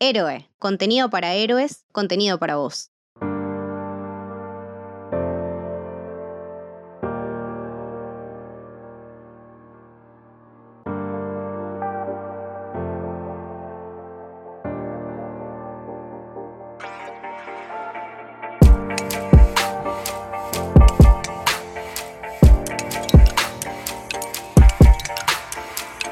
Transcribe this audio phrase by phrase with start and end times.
[0.00, 2.92] Héroe, contenido para héroes, contenido para vos.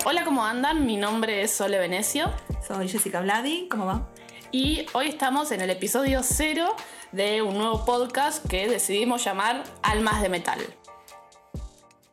[0.04, 0.86] Hola, ¿cómo andan?
[0.86, 2.32] Mi nombre es Sole Venecio
[2.66, 4.08] Soy Jessica Vladi, ¿cómo va?
[4.50, 6.74] y hoy estamos en el episodio cero
[7.12, 10.58] de un nuevo podcast que decidimos llamar Almas de Metal.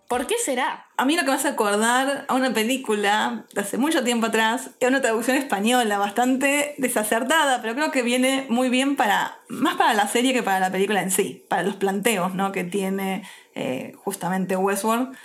[0.07, 0.87] ¿Por qué será?
[0.97, 4.71] A mí lo que me hace acordar a una película de hace mucho tiempo atrás,
[4.79, 9.93] es una traducción española bastante desacertada, pero creo que viene muy bien para, más para
[9.93, 12.51] la serie que para la película en sí, para los planteos ¿no?
[12.51, 13.23] que tiene
[13.55, 15.15] eh, justamente Westworld.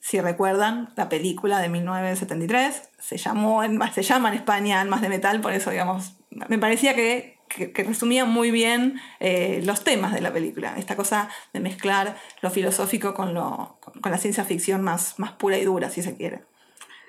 [0.00, 3.62] Si recuerdan, la película de 1973 se, llamó,
[3.92, 8.24] se llama en España Almas de Metal, por eso, digamos, me parecía que, que, resumía
[8.24, 10.74] muy bien eh, los temas de la película.
[10.76, 15.58] Esta cosa de mezclar lo filosófico con, lo, con, la ciencia ficción más, más pura
[15.58, 16.42] y dura, si se quiere.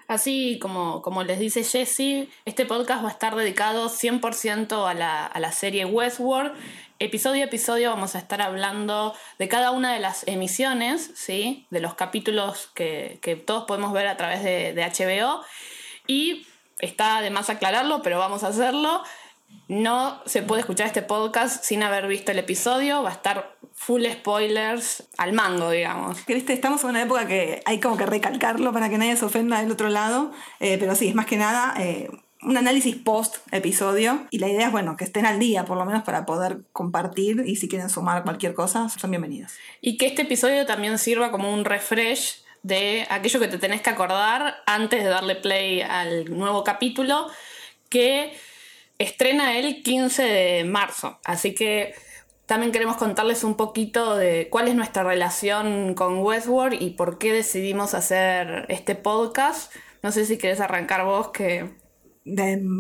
[0.08, 5.26] Así como, como les dice Jessie, este podcast va a estar dedicado 100% a la,
[5.28, 6.54] a la serie Westworld.
[7.02, 11.66] Episodio a episodio vamos a estar hablando de cada una de las emisiones, ¿sí?
[11.70, 15.42] de los capítulos que, que todos podemos ver a través de, HBO.
[16.08, 16.46] Y
[16.80, 19.02] está de más aclararlo, pero vamos a hacerlo.
[19.70, 23.02] No se puede escuchar este podcast sin haber visto el episodio.
[23.02, 26.26] Va a estar full spoilers al mango, digamos.
[26.26, 29.62] Viste, estamos en una época que hay como que recalcarlo para que nadie se ofenda
[29.62, 32.10] del otro lado, eh, pero sí, es más que nada eh,
[32.42, 35.86] un análisis post episodio y la idea es, bueno, que estén al día por lo
[35.86, 39.52] menos para poder compartir y si quieren sumar cualquier cosa, son bienvenidos.
[39.82, 43.90] Y que este episodio también sirva como un refresh de aquello que te tenés que
[43.90, 47.28] acordar antes de darle play al nuevo capítulo
[47.90, 48.34] que
[48.98, 51.20] estrena el 15 de marzo.
[51.26, 51.94] Así que
[52.46, 57.32] también queremos contarles un poquito de cuál es nuestra relación con Westworld y por qué
[57.34, 59.74] decidimos hacer este podcast.
[60.02, 61.79] No sé si querés arrancar vos que...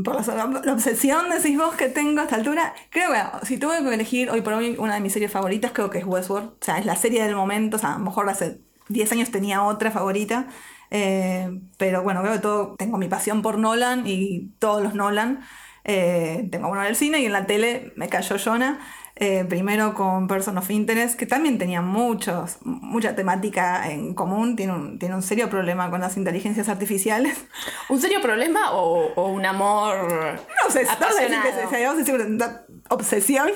[0.03, 3.81] Por la, la obsesión, decís vos, que tengo a esta altura, creo que si tuve
[3.83, 6.49] que elegir hoy por hoy una de mis series favoritas, creo que es Westworld.
[6.49, 9.31] O sea, es la serie del momento, o sea, a lo mejor hace 10 años
[9.31, 10.47] tenía otra favorita.
[10.91, 15.41] eh, pero bueno, creo que todo, tengo mi pasión por Nolan y todos los Nolan.
[15.83, 18.79] Eh, tengo uno en el cine y en la tele me cayó Jonah.
[19.21, 24.55] Eh, primero con Person of Interest, que también tenía muchos, mucha temática en común.
[24.55, 27.37] Tiene un, tiene un serio problema con las inteligencias artificiales.
[27.89, 31.49] ¿Un serio problema o, o un amor No sé, apasionado?
[32.89, 33.49] obsesión.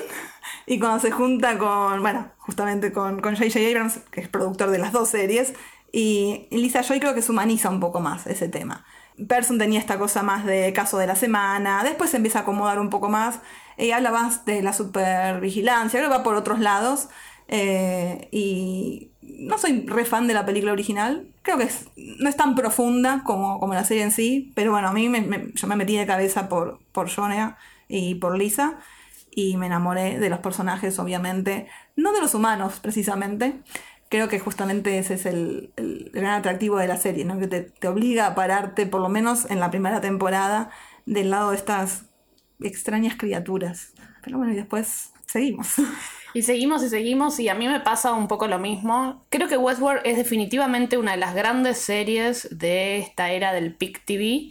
[0.66, 3.58] Y cuando se junta con, bueno, justamente con con J.J.
[3.60, 5.54] Abrams, que es productor de las dos series,
[5.92, 8.84] y Lisa Joy creo que se humaniza un poco más ese tema.
[9.28, 12.78] Person tenía esta cosa más de caso de la semana, después se empieza a acomodar
[12.80, 13.40] un poco más,
[13.78, 17.08] y habla más de la supervigilancia, creo que va por otros lados.
[17.48, 22.54] eh, y no soy re fan de la película original, creo que no es tan
[22.54, 25.96] profunda como, como la serie en sí, pero bueno, a mí me, yo me metí
[25.96, 27.58] de cabeza por, por Jonah
[27.88, 28.78] y por Lisa
[29.30, 31.66] y me enamoré de los personajes, obviamente,
[31.96, 33.62] no de los humanos precisamente.
[34.14, 35.72] Creo que justamente ese es el,
[36.12, 37.36] gran atractivo de la serie, ¿no?
[37.40, 40.70] que te, te obliga a pararte, por lo menos en la primera temporada,
[41.04, 42.04] del lado de estas
[42.60, 43.92] extrañas criaturas.
[44.22, 45.74] Pero bueno, y después seguimos.
[46.32, 49.24] Y seguimos y seguimos y a mí me pasa un poco lo mismo.
[49.30, 54.04] Creo que Westworld es definitivamente una de las grandes series de esta era del Pic
[54.04, 54.50] TV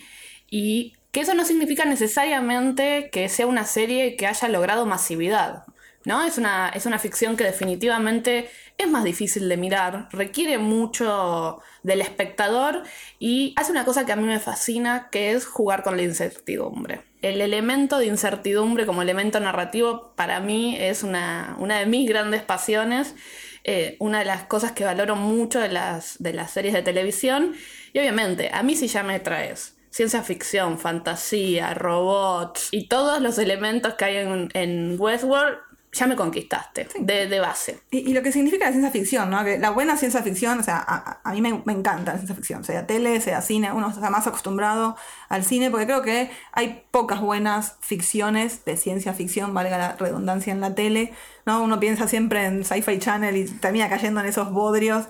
[0.49, 5.65] y que eso no significa necesariamente que sea una serie que haya logrado masividad.
[6.05, 6.23] ¿No?
[6.25, 12.01] Es una, es una ficción que definitivamente es más difícil de mirar, requiere mucho del
[12.01, 12.83] espectador
[13.19, 17.01] y hace una cosa que a mí me fascina, que es jugar con la incertidumbre.
[17.21, 22.41] El elemento de incertidumbre como elemento narrativo para mí es una, una de mis grandes
[22.41, 23.15] pasiones,
[23.63, 27.53] eh, una de las cosas que valoro mucho de las, de las series de televisión
[27.93, 33.37] y obviamente a mí si ya me traes ciencia ficción, fantasía, robots y todos los
[33.37, 35.59] elementos que hay en, en Westworld,
[35.93, 37.79] ya me conquistaste de, de base.
[37.91, 39.43] Y, y lo que significa la ciencia ficción, ¿no?
[39.43, 42.17] Que la buena ciencia ficción, o sea, a, a- a mí me, me encanta la
[42.17, 44.95] ciencia ficción, sea tele, sea cine, uno está más acostumbrado
[45.29, 50.51] al cine, porque creo que hay pocas buenas ficciones de ciencia ficción, valga la redundancia
[50.51, 51.13] en la tele,
[51.45, 51.63] ¿no?
[51.63, 55.05] Uno piensa siempre en Sci-Fi Channel y termina cayendo en esos bodrios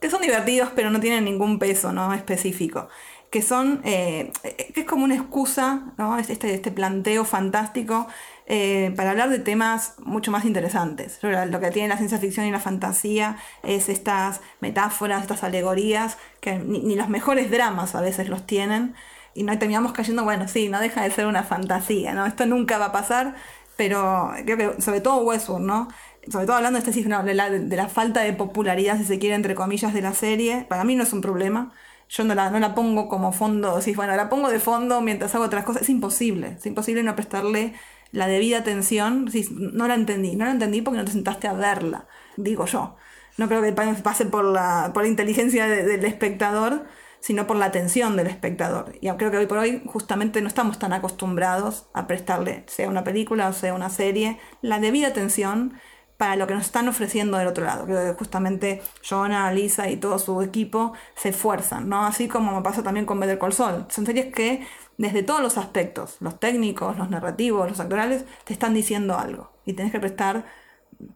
[0.00, 2.14] que son divertidos, pero no tienen ningún peso, ¿no?
[2.14, 2.88] Específico.
[3.30, 4.32] Que son, eh,
[4.72, 6.16] que es como una excusa, ¿no?
[6.18, 8.06] Este, este planteo fantástico
[8.50, 11.18] eh, para hablar de temas mucho más interesantes.
[11.20, 16.58] Lo que tiene la ciencia ficción y la fantasía es estas metáforas, estas alegorías, que
[16.58, 18.94] ni, los mejores dramas a veces los tienen.
[19.34, 22.24] y no terminamos cayendo, bueno, sí, no deja de ser una fantasía, ¿no?
[22.24, 23.36] Esto nunca va a pasar,
[23.76, 25.88] pero creo que sobre todo Westworld, ¿no?
[26.32, 29.92] Sobre todo hablando de, este, de la falta de popularidad, si se quiere, entre comillas,
[29.92, 31.72] de la serie, para mí no es un problema
[32.08, 35.34] yo no la, no la pongo como fondo, si bueno, la pongo de fondo mientras
[35.34, 37.74] hago otras cosas, es imposible, es imposible no prestarle
[38.12, 42.06] la debida atención, no la entendí, no la entendí porque no te sentaste a verla,
[42.36, 42.96] digo yo.
[43.36, 46.86] No creo que pase por la, por la inteligencia del espectador,
[47.20, 48.94] sino por la atención del espectador.
[49.00, 53.04] Y creo que hoy por hoy justamente no estamos tan acostumbrados a prestarle, sea una
[53.04, 55.74] película o sea una serie, la debida atención
[56.16, 57.86] para lo que nos están ofreciendo del otro lado.
[57.86, 62.04] Creo que justamente Jonah, Lisa y todo su equipo se esfuerzan, ¿no?
[62.04, 63.86] Así como me pasa también con Better Call Saul.
[63.88, 64.66] Son series que
[64.98, 69.72] desde todos los aspectos, los técnicos, los narrativos, los actorales, te están diciendo algo y
[69.72, 70.44] tenés que prestar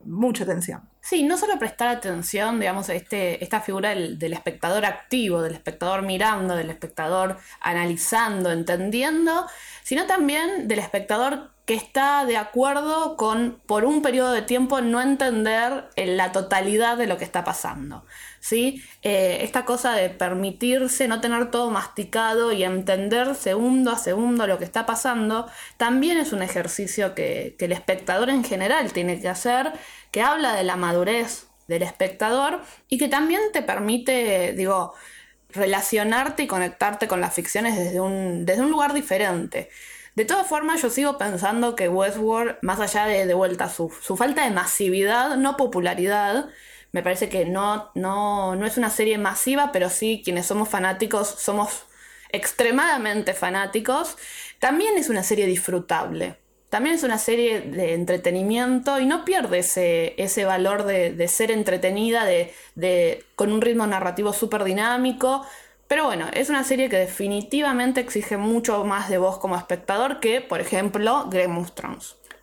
[0.05, 0.89] mucha atención.
[1.01, 6.03] Sí, no solo prestar atención, digamos, este, esta figura del, del, espectador activo, del espectador
[6.03, 9.47] mirando, del espectador analizando, entendiendo,
[9.83, 15.01] sino también del espectador que está de acuerdo con, por un periodo de tiempo, no
[15.01, 18.05] entender la totalidad de lo que está pasando.
[18.43, 18.83] ¿Sí?
[19.03, 24.59] Eh, esta cosa de permitirse no tener todo masticado y entender segundo a segundo lo
[24.59, 29.29] que está pasando, también es un ejercicio que, que el espectador en general tiene que
[29.29, 29.73] hacer,
[30.11, 34.95] que habla de la madurez del espectador y que también te permite, digo,
[35.51, 39.71] relacionarte y conectarte con las ficciones desde un, desde un lugar diferente.
[40.17, 44.17] De todas formas, yo sigo pensando que Westworld, más allá de, de vuelta su, su
[44.17, 46.49] falta de masividad, no popularidad,
[46.93, 51.29] me parece que no, no, no es una serie masiva, pero sí quienes somos fanáticos
[51.29, 51.85] somos
[52.31, 54.17] extremadamente fanáticos.
[54.59, 56.37] También es una serie disfrutable.
[56.71, 61.51] También es una serie de entretenimiento y no pierde ese, ese valor de, de ser
[61.51, 65.47] entretenida, de, de, con un ritmo narrativo súper dinámico,
[65.93, 70.41] pero bueno, es una serie que definitivamente exige mucho más de vos como espectador que,
[70.41, 71.71] por ejemplo, Game of.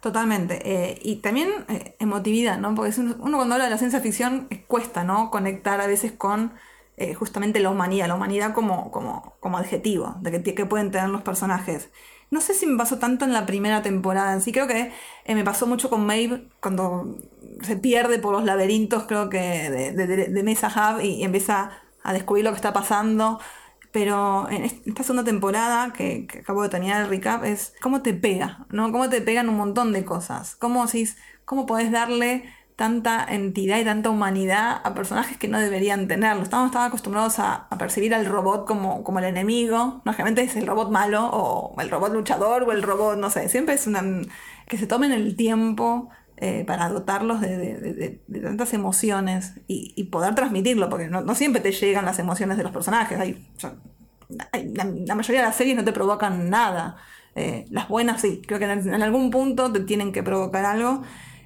[0.01, 0.61] Totalmente.
[0.63, 2.73] Eh, y también eh, emotividad, ¿no?
[2.73, 5.29] Porque uno, cuando habla de la ciencia ficción eh, cuesta, ¿no?
[5.29, 6.53] Conectar a veces con
[6.95, 11.09] eh, justamente la humanidad, la humanidad como, como, como adjetivo, de que, que, pueden tener
[11.09, 11.89] los personajes.
[12.31, 14.91] No sé si me pasó tanto en la primera temporada en sí, creo que
[15.27, 17.17] me pasó mucho con Maeve cuando
[17.61, 21.71] se pierde por los laberintos, creo que de, de, Mesa Hub y empieza
[22.03, 23.39] a descubrir lo que está pasando.
[23.91, 28.13] Pero en esta segunda temporada que, que, acabo de tener el recap es cómo te
[28.13, 28.91] pega, ¿no?
[28.91, 30.56] Cómo te pegan un montón de cosas.
[30.56, 30.86] Cómo,
[31.45, 32.45] cómo podés darle
[32.80, 36.44] tanta entidad y tanta humanidad a personajes que no deberían tenerlo.
[36.44, 40.01] Estamos tan acostumbrados a, percibir al robot como, como el enemigo.
[40.06, 43.50] No, es el robot malo o el robot luchador o el robot, no sé.
[43.50, 44.01] Siempre es una...
[44.65, 46.09] que se tomen el tiempo
[46.41, 52.06] eh, para dotarlos de, tantas emociones y, y, poder transmitirlo, porque no, siempre te llegan
[52.06, 53.19] las emociones de los personajes.
[53.19, 53.45] Hay,
[55.06, 56.95] la, mayoría de las series no te provocan nada.
[57.36, 61.03] Eh, las buenas sí, creo que en, algún punto te tienen que provocar algo.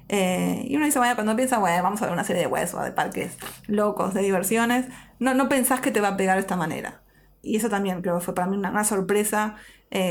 [0.08, 2.84] Eh, y uno dice, bueno, cuando piensa, bueno, vamos a ver una serie de huesos,
[2.84, 3.36] de parques
[3.66, 4.86] locos, de diversiones,
[5.18, 7.02] no, no pensás que te va a pegar de esta manera.
[7.42, 9.56] Y eso también creo que fue para mí una, una sorpresa,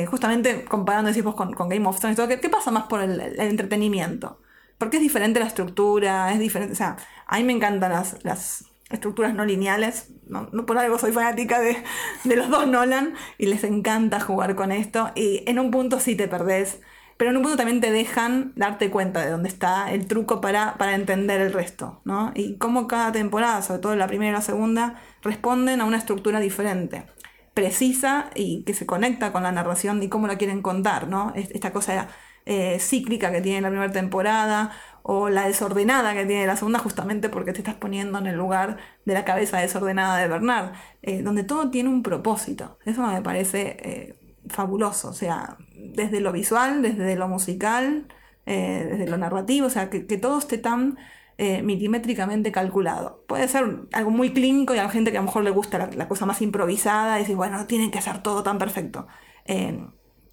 [0.10, 2.20] justamente comparando decimos, con, con, Game of Thrones.
[2.28, 4.43] ¿qué, ¿Qué, pasa más por el entretenimiento?
[4.84, 8.66] Porque es diferente la estructura, es diferente, o sea, a mí me encantan las, las
[8.90, 11.78] estructuras no lineales, no, por algo soy fanática de,
[12.26, 16.18] de, los dos Nolan y les encanta jugar con esto y en un punto sí
[16.18, 16.82] te perdés,
[17.16, 20.76] pero en un punto también te dejan darte cuenta de dónde está el truco para,
[20.76, 22.34] para entender el resto, ¿no?
[22.36, 26.42] Y cómo cada temporada, sobre todo la primera y la segunda, responden a una estructura
[26.42, 27.06] diferente
[27.54, 31.32] precisa y que se conecta con la narración y cómo la quieren contar, ¿no?
[31.36, 32.10] Esta cosa
[32.46, 34.72] eh, cíclica que tiene la primera temporada
[35.02, 38.78] o la desordenada que tiene la segunda justamente porque te estás poniendo en el lugar
[39.06, 42.80] de la cabeza desordenada de Bernard, eh, donde todo tiene un propósito.
[42.86, 44.16] Eso me parece eh,
[44.48, 48.08] fabuloso, o sea, desde lo visual, desde lo musical,
[48.46, 50.98] desde lo narrativo, o sea, que, todo esté tan
[51.38, 53.24] milimétricamente calculado.
[53.28, 55.90] Puede ser algo muy clínico y a la gente que a lo mejor le gusta
[55.96, 59.08] la, cosa más improvisada y decir, bueno, tienen que ser todo tan perfecto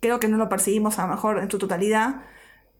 [0.00, 2.22] creo que no lo percibimos a lo mejor en su totalidad,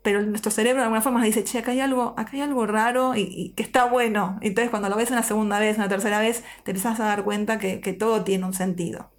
[0.02, 2.66] pero nuestro cerebro de alguna forma nos dice, che, acá hay algo, acá hay algo
[2.66, 4.38] raro y, que está bueno.
[4.40, 7.58] Entonces cuando lo ves una segunda vez, una tercera vez, te empiezas a dar cuenta
[7.58, 9.10] que, que, todo tiene un sentido.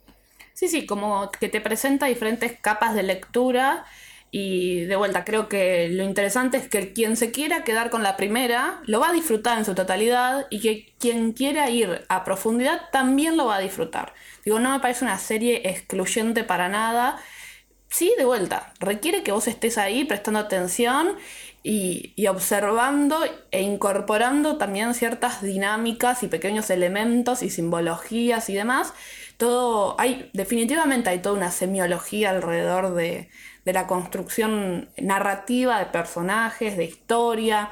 [0.53, 3.86] Sí, sí, como que te presenta diferentes capas de lectura
[4.31, 8.15] y de vuelta, creo que lo interesante es que quien se quiera quedar con la
[8.15, 12.89] primera lo va a disfrutar en su totalidad y que quien quiera ir a profundidad
[12.93, 14.13] también lo va a disfrutar.
[14.46, 17.20] Digo, no me parece una serie excluyente para nada
[17.92, 21.16] sí, de vuelta, requiere que vos estés ahí prestando atención
[21.64, 23.20] y, y, observando
[23.52, 28.94] e incorporando también ciertas dinámicas y pequeños elementos y simbologías y demás.
[29.38, 33.30] Todo, hay, definitivamente hay toda una semiología alrededor de,
[33.66, 37.70] de la construcción narrativa de personajes, de historia.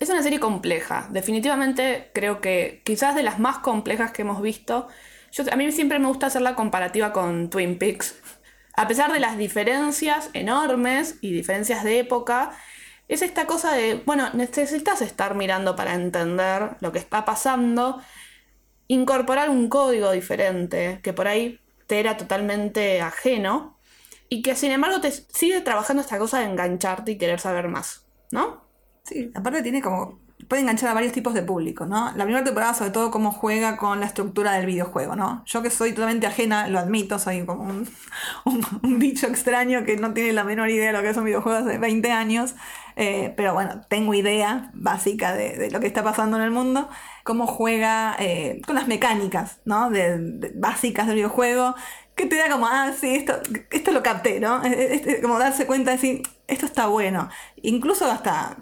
[0.00, 4.88] Es una serie compleja, definitivamente creo que quizás de las más complejas que hemos visto.
[5.32, 8.16] Yo, a mí siempre me gusta hacer la comparativa con Twin Peaks.
[8.80, 12.52] A pesar de las diferencias enormes y diferencias de época,
[13.08, 18.00] es esta cosa de, bueno, necesitas estar mirando para entender lo que está pasando,
[18.88, 23.76] incorporar un código diferente que por ahí te era totalmente ajeno
[24.30, 28.06] y que sin embargo te sigue trabajando esta cosa de engancharte y querer saber más,
[28.30, 28.64] ¿no?
[29.02, 30.20] Sí, aparte tiene como.
[30.48, 32.12] Puede enganchar a varios tipos de público, ¿no?
[32.16, 35.42] La primera temporada, sobre todo, cómo juega con la estructura del videojuego, ¿no?
[35.46, 37.88] Yo que soy totalmente ajena, lo admito, soy como un,
[38.82, 41.58] un, bicho extraño que no tiene la menor idea de lo que es un videojuego
[41.58, 42.54] hace 20 años,
[42.96, 46.88] eh, pero bueno, tengo idea básica de, lo que está pasando en el mundo,
[47.24, 49.90] cómo juega eh, con las mecánicas, ¿no?
[49.90, 51.74] De, de, básicas del videojuego,
[52.14, 54.60] que te da como, ah, sí, esto, esto lo capté, ¿no?
[55.22, 57.30] Como darse cuenta de decir, esto está bueno.
[57.62, 58.58] Incluso hasta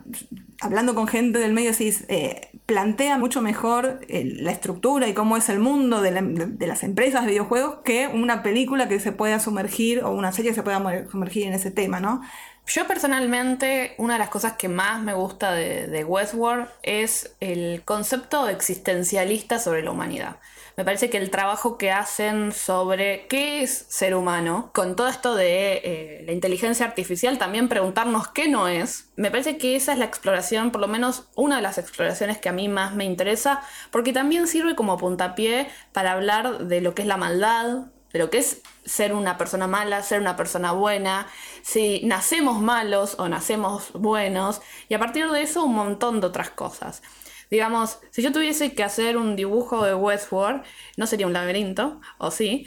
[0.61, 5.37] hablando con gente del medio, decís, eh, plantea mucho mejor eh, la estructura y cómo
[5.37, 9.13] es el mundo de, la, de, las empresas de videojuegos que una película que se
[9.13, 12.23] pueda sumergir o una serie que se pueda sumergir en ese tema, ¿no?
[12.67, 18.47] Yo personalmente, una de las cosas que más me gusta de Westworld es el concepto
[18.49, 20.37] existencialista sobre la humanidad
[20.79, 25.35] me parece que el trabajo que hacen sobre qué es ser humano, con todo esto
[25.35, 29.99] de eh, la inteligencia artificial, también preguntarnos qué no es, me parece que esa es
[29.99, 33.61] la exploración, por lo menos una de las exploraciones que a mí más me interesa,
[33.91, 38.31] porque también sirve como puntapié para hablar de lo que es la maldad, de lo
[38.31, 41.27] que es ser una persona mala, ser una persona buena,
[41.63, 46.51] si nacemos malos o nacemos buenos, y a partir de eso un montón de otras
[46.51, 47.03] cosas.
[47.51, 50.63] Digamos, si yo tuviese que hacer un dibujo de Westworld,
[50.97, 52.67] no sería un laberinto, o sí,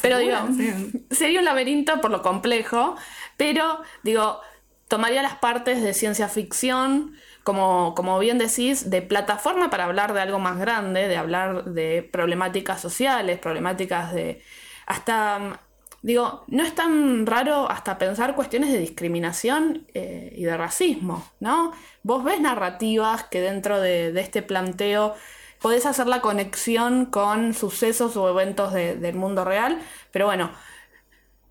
[0.00, 1.04] pero digo, sí.
[1.10, 2.96] sería un laberinto por lo complejo,
[3.36, 4.40] pero digo,
[4.88, 10.20] tomaría las partes de ciencia ficción, como, como bien decís, de plataforma para hablar de
[10.20, 14.42] algo más grande, de hablar de problemáticas sociales, problemáticas de
[14.86, 15.60] hasta
[16.02, 21.72] Digo, no es tan raro hasta pensar cuestiones de discriminación eh, y de racismo, ¿no?
[22.02, 25.14] Vos ves narrativas que dentro de, este planteo
[25.60, 29.80] podés hacer la conexión con sucesos o eventos de, del mundo real,
[30.10, 30.50] pero bueno,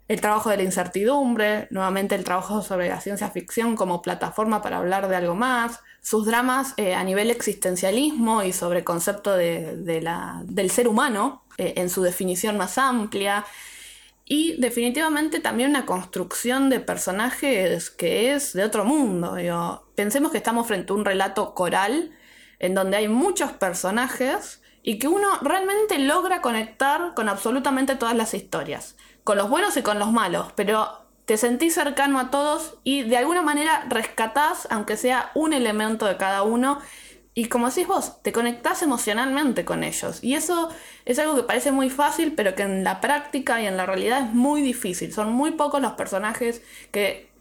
[0.10, 4.80] el trabajo de la incertidumbre, nuevamente el trabajo sobre la ciencia ficción como plataforma para
[4.80, 10.42] hablar de algo más, sus dramas eh, a nivel existencialismo y sobre concepto de la,
[10.44, 13.46] del ser humano eh, en su definición más amplia,
[14.34, 19.36] y definitivamente también una construcción de personajes que es de otro mundo.
[19.36, 19.84] Digo.
[19.94, 22.12] Pensemos que estamos frente a un relato coral
[22.58, 28.34] en donde hay muchos personajes y que uno realmente logra conectar con absolutamente todas las
[28.34, 28.96] historias,
[29.26, 33.18] con los buenos y con los malos, pero te sentís cercano a todos y de
[33.18, 36.80] alguna manera rescatás, aunque sea un elemento de cada uno,
[37.34, 40.22] y como decís vos, te conectás emocionalmente con ellos.
[40.22, 40.70] Y eso
[41.06, 44.22] es algo que parece muy fácil, pero que en la práctica y en la realidad
[44.28, 45.14] es muy difícil.
[45.14, 46.62] Son muy pocos los personajes
[46.92, 47.32] que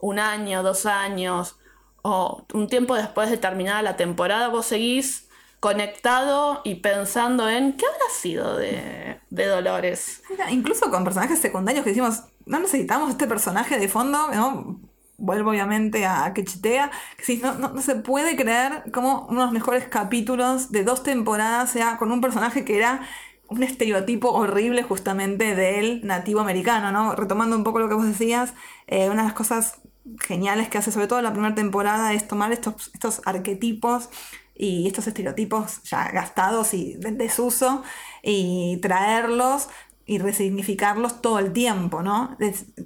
[0.00, 1.56] un año, dos años
[2.02, 5.28] o un tiempo después de terminada la temporada vos seguís
[5.60, 10.22] conectado y pensando en qué habrá sido de, de Dolores.
[10.50, 14.80] Incluso con personajes secundarios que decimos, no necesitamos este personaje de fondo, ¿no?
[15.24, 19.52] Vuelvo obviamente a Quechitea, que sí, no, no, se puede creer como uno de los
[19.52, 23.00] mejores capítulos de dos temporadas sea con un personaje que era
[23.48, 27.14] un estereotipo horrible justamente del nativo americano, ¿no?
[27.14, 28.54] Retomando un poco lo que vos decías,
[28.86, 29.80] eh, una de las cosas
[30.20, 34.10] geniales que hace sobre todo la primera temporada es tomar estos, estos arquetipos
[34.54, 37.82] y estos estereotipos ya gastados y de desuso
[38.22, 39.68] y traerlos
[40.06, 42.36] y resignificarlos todo el tiempo, ¿no?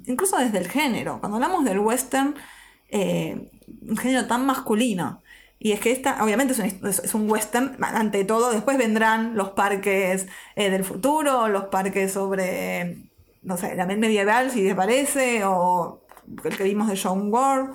[0.05, 1.19] Incluso desde el género.
[1.19, 2.35] Cuando hablamos del western,
[2.89, 5.21] eh, un género tan masculino.
[5.59, 9.49] Y es que esta, obviamente, es un, es un, western, ante todo, después vendrán los
[9.49, 13.09] parques eh, del futuro, los parques sobre,
[13.41, 16.05] no sé, la medieval, si te parece, o
[16.45, 17.71] el que vimos de John Ward.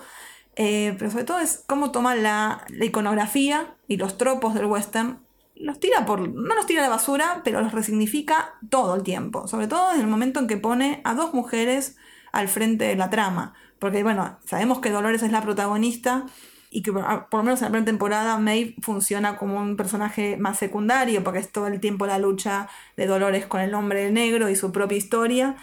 [0.56, 5.23] Eh, pero sobre todo es cómo toma la iconografía y los tropos del western
[5.54, 6.28] los tira por.
[6.28, 9.46] no los tira a la basura, pero los resignifica todo el tiempo.
[9.46, 11.96] Sobre todo desde el momento en que pone a dos mujeres
[12.32, 13.54] al frente de la trama.
[13.78, 16.26] Porque, bueno, sabemos que Dolores es la protagonista
[16.70, 20.58] y que por, lo menos en la primera temporada Maeve funciona como un personaje más
[20.58, 24.56] secundario, porque es todo el tiempo la lucha de Dolores con el hombre negro y
[24.56, 25.56] su propia historia.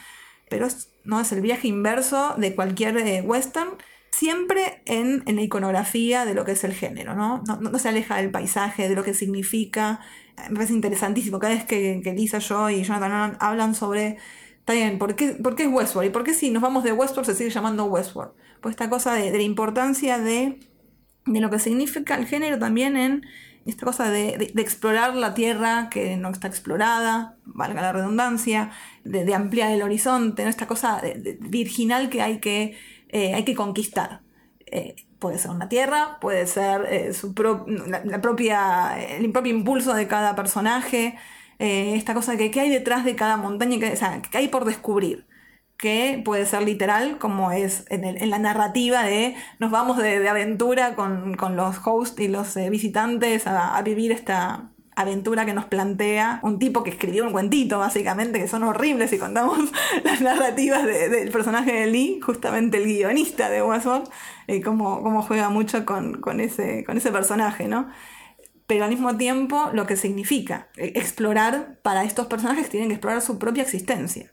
[0.49, 0.67] pero
[1.03, 3.71] no es el viaje inverso de cualquier eh, western,
[4.11, 7.43] siempre en, la iconografía de lo que es el género, ¿no?
[7.43, 9.99] No, se aleja del paisaje, de lo que significa.
[10.49, 11.39] Me parece interesantísimo.
[11.39, 14.17] Cada vez que, que Lisa, yo y Jonathan hablan sobre
[14.61, 16.09] Está bien, ¿por qué, es Westworld?
[16.09, 18.33] ¿Y por qué si nos vamos de Westworld se sigue llamando Westworld?
[18.61, 20.59] Pues esta cosa de, la importancia de,
[21.25, 23.25] lo que significa el género también en
[23.65, 28.69] esta cosa de, explorar la tierra que no está explorada, valga la redundancia,
[29.03, 31.01] de, ampliar el horizonte, esta cosa
[31.39, 32.77] virginal que hay que,
[33.11, 34.21] eh, hay que conquistar.
[34.65, 37.11] Eh, puede ser una tierra, puede ser eh,
[38.05, 41.17] la, propia, el propio impulso de cada personaje.
[41.59, 43.93] Esta cosa que, hay detrás de cada montaña, que,
[44.31, 45.27] que hay por descubrir,
[45.77, 51.37] que puede ser literal, como es en, la narrativa de nos vamos de, aventura con,
[51.55, 56.89] los hosts y los visitantes a, vivir esta aventura que nos plantea un tipo que
[56.89, 59.57] escribió un cuentito, básicamente, que son horribles si contamos
[60.03, 64.09] las narrativas del personaje de Lee, justamente el guionista de Westworld,
[64.47, 67.87] eh, cómo, juega mucho con, ese, con ese personaje, ¿no?
[68.71, 73.21] pero al mismo tiempo lo que significa eh, explorar para estos personajes tienen que explorar
[73.21, 74.31] su propia existencia.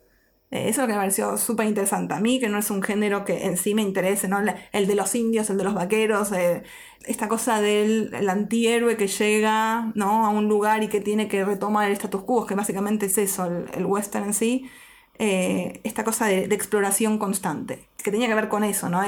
[0.50, 2.82] Eh, eso es lo que me pareció súper interesante a mí, que no es un
[2.82, 4.38] género que en sí me interese, ¿no?
[4.72, 6.62] El de los indios, el de los vaqueros, eh,
[7.06, 10.26] esta cosa del antihéroe que llega ¿no?
[10.26, 13.46] a un lugar y que tiene que retomar el status quo, que básicamente es eso,
[13.46, 14.70] el, western en sí,
[15.18, 19.02] esta cosa de, exploración constante, que tenía que ver con eso, ¿no?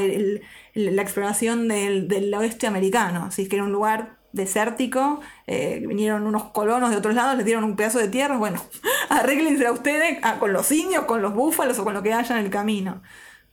[0.75, 6.45] la exploración del, del oeste americano, así que era un lugar desértico, eh, vinieron unos
[6.51, 8.63] colonos de otros lados, les dieron un pedazo de tierra, bueno,
[9.09, 12.39] arréglense a ustedes ah, con los indios, con los búfalos o con lo que haya
[12.39, 13.03] en el camino.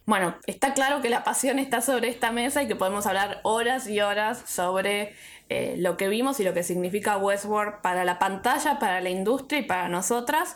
[0.05, 3.89] Bueno, está claro que la pasión está sobre esta mesa y que podemos hablar horas
[3.89, 5.13] y horas sobre
[5.49, 9.59] eh, lo que vimos y lo que significa Westworld para la pantalla, para la industria
[9.59, 10.55] y para nosotras,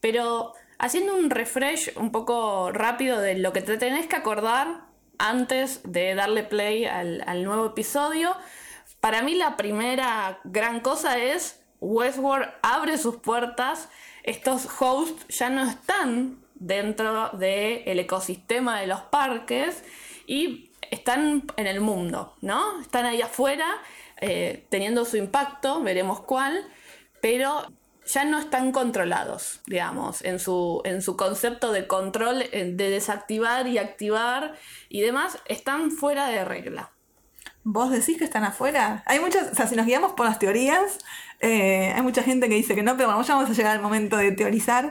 [0.00, 4.82] pero haciendo un refresh un poco rápido de lo que te tenés que acordar
[5.18, 8.36] antes de darle play al, al nuevo episodio,
[9.02, 13.88] para mí la primera gran cosa es Westworld abre sus puertas,
[14.22, 19.82] estos hosts ya no están dentro del ecosistema de los parques
[20.28, 22.80] y están en el mundo, ¿no?
[22.80, 23.66] Están ahí afuera
[24.20, 26.64] eh, teniendo su impacto, veremos cuál,
[27.20, 27.66] pero
[28.06, 33.78] ya no están controlados, digamos, en su, en su concepto de control, de desactivar y
[33.78, 34.54] activar
[34.88, 36.91] y demás, están fuera de regla.
[37.64, 39.02] ¿Vos decís que están afuera?
[39.06, 40.98] Hay muchas, o sea, si nos guiamos por las teorías,
[41.40, 43.82] eh, hay mucha gente que dice que no, pero bueno, ya vamos a llegar al
[43.82, 44.90] momento de teorizar.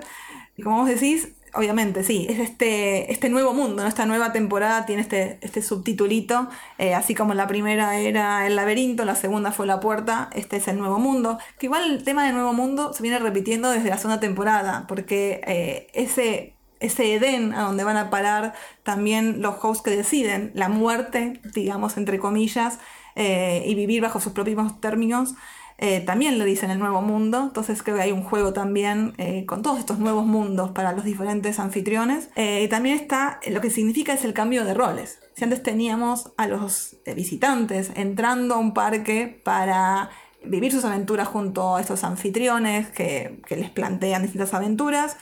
[0.55, 3.89] Y como vos decís, obviamente, sí, es este, este nuevo mundo, ¿no?
[3.89, 9.03] Esta nueva temporada tiene este, este subtitulito, eh, así como la primera era el laberinto,
[9.05, 11.39] la segunda fue la puerta, este es el nuevo mundo.
[11.59, 15.41] Que igual el tema del nuevo mundo se viene repitiendo desde la segunda temporada, porque
[15.45, 20.67] eh, ese ese Edén a donde van a parar también los hosts que deciden la
[20.67, 22.79] muerte, digamos, entre comillas,
[23.15, 25.35] eh, y vivir bajo sus propios términos,
[25.77, 27.43] eh, también lo dicen el nuevo mundo.
[27.43, 31.05] Entonces creo que hay un juego también eh, con todos estos nuevos mundos para los
[31.05, 32.29] diferentes anfitriones.
[32.35, 35.19] y también está lo que significa es el cambio de roles.
[35.35, 40.09] Si antes teníamos a los visitantes entrando a un parque para
[40.43, 45.17] vivir sus aventuras junto a estos anfitriones que, que les plantean distintas aventuras,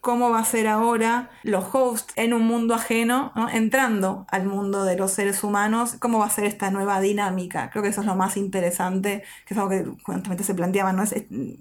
[0.00, 4.96] cómo va a ser ahora los hosts en un mundo ajeno, entrando al mundo de
[4.96, 7.70] los seres humanos, cómo va a ser esta nueva dinámica.
[7.70, 11.04] Creo que eso es lo más interesante, que es algo que justamente se planteaba, ¿no?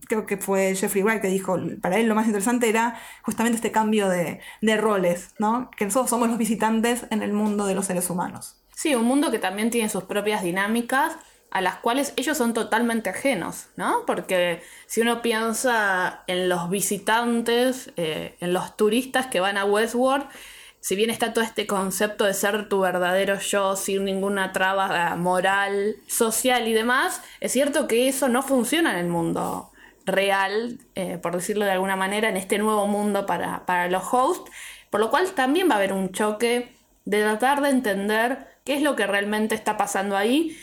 [0.07, 3.71] creo que fue Jeffrey Wright que dijo, para él lo más interesante era justamente este
[3.71, 5.69] cambio de, de roles, ¿no?
[5.75, 8.55] que nosotros somos los visitantes en el mundo de los seres humanos.
[8.75, 11.17] Sí, un mundo que también tiene sus propias dinámicas
[11.51, 14.03] a las cuales ellos son totalmente ajenos, ¿no?
[14.05, 20.27] Porque si uno piensa en los visitantes, eh, en los turistas que van a Westworld,
[20.79, 25.97] si bien está todo este concepto de ser tu verdadero yo sin ninguna traba moral,
[26.07, 29.71] social y demás, es cierto que eso no funciona en el mundo
[30.05, 34.49] real, eh, por decirlo de alguna manera, en este nuevo mundo para, para los hosts,
[34.89, 36.73] por lo cual también va a haber un choque
[37.05, 40.57] de tratar de entender qué es lo que realmente está pasando ahí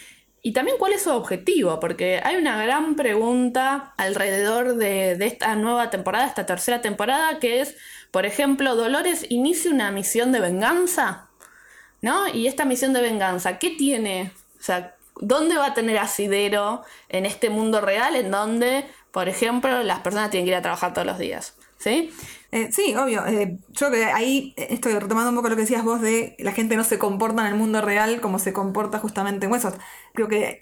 [0.47, 5.91] y también cuál es su objetivo, porque hay una gran pregunta alrededor de, esta nueva
[5.91, 7.75] temporada, esta tercera temporada, que es,
[8.13, 11.31] por ejemplo, Dolores inicia una misión de venganza,
[12.01, 12.29] ¿no?
[12.29, 14.31] Y esta misión de venganza, ¿qué tiene?
[14.57, 19.83] O sea, ¿dónde va a tener asidero en este mundo real en donde, por ejemplo,
[19.83, 21.57] las personas tienen que ir a trabajar todos los días?
[21.79, 22.11] ¿Sí?
[22.53, 23.27] Eh, sí, obvio.
[23.27, 26.77] Eh, yo que ahí estoy retomando un poco lo que decías vos de la gente
[26.77, 29.75] no se comporta en el mundo real como se comporta justamente en Huesos.
[30.15, 30.59] Creo que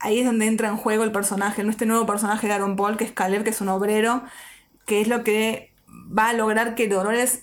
[0.00, 3.04] ahí es donde entra en juego el personaje, este nuevo personaje de Aaron Paul, que
[3.04, 4.24] es Caleb, que es un obrero,
[4.84, 7.42] que es lo que va a lograr que Dolores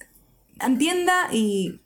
[0.60, 1.82] entienda y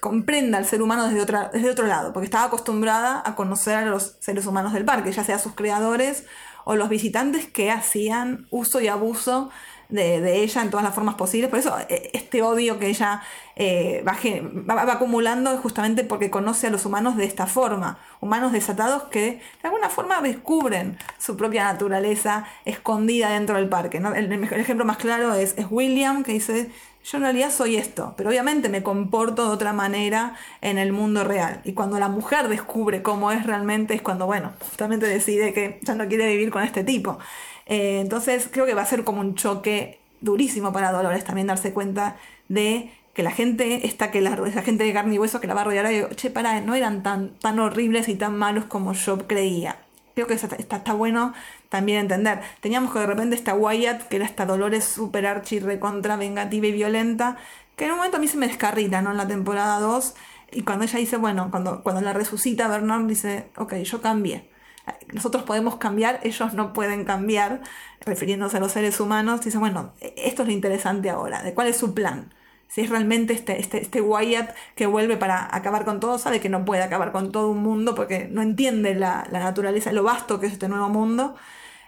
[0.00, 3.86] comprenda al ser humano desde, otra, desde otro lado, porque estaba acostumbrada a conocer a
[3.86, 6.26] los seres humanos del parque, ya sea sus creadores
[6.64, 9.50] o los visitantes que hacían uso y abuso
[9.88, 11.50] de, ella en todas las formas posibles.
[11.50, 13.22] Por eso eh, este odio que ella
[13.56, 17.98] eh, va, acumulando es justamente porque conoce a los humanos de esta forma.
[18.20, 23.98] Humanos desatados que de alguna forma descubren su propia naturaleza escondida dentro del parque.
[23.98, 26.70] El, ejemplo más claro es, es William que dice,
[27.04, 31.22] yo en realidad soy esto, pero obviamente me comporto de otra manera en el mundo
[31.22, 31.60] real.
[31.64, 35.94] Y cuando la mujer descubre cómo es realmente es cuando, bueno, justamente decide que ya
[35.94, 37.18] no quiere vivir con este tipo.
[37.66, 41.72] Eh, entonces creo que va a ser como un choque durísimo para Dolores también darse
[41.74, 42.16] cuenta
[42.48, 45.60] de que la gente, esta que la, gente de carne y hueso que la va
[45.60, 49.26] a rodear, y, che, para, no eran tan, tan horribles y tan malos como yo
[49.26, 49.76] creía.
[50.14, 51.34] Creo que está, está, bueno
[51.76, 52.40] también entender.
[52.60, 56.72] Teníamos que de repente esta Wyatt, que era esta Dolores super archi, recontra, vengativa y
[56.72, 57.36] violenta,
[57.76, 59.10] que en un momento a mí se me descarrita, ¿no?
[59.10, 60.14] En la temporada 2.
[60.52, 64.48] Y cuando ella dice, bueno, cuando, cuando la resucita Bernard, dice, ok, yo cambié
[65.12, 67.62] nosotros podemos cambiar, ellos no pueden cambiar,
[68.00, 71.76] refiriéndose a los seres humanos, dice, bueno, esto es lo interesante ahora, de cuál es
[71.76, 72.34] su plan.
[72.68, 76.48] Si es realmente este, este, este Wyatt que vuelve para acabar con todo, sabe que
[76.48, 80.46] no puede acabar con todo un mundo porque no entiende la, naturaleza, lo vasto que
[80.46, 81.36] es este nuevo mundo.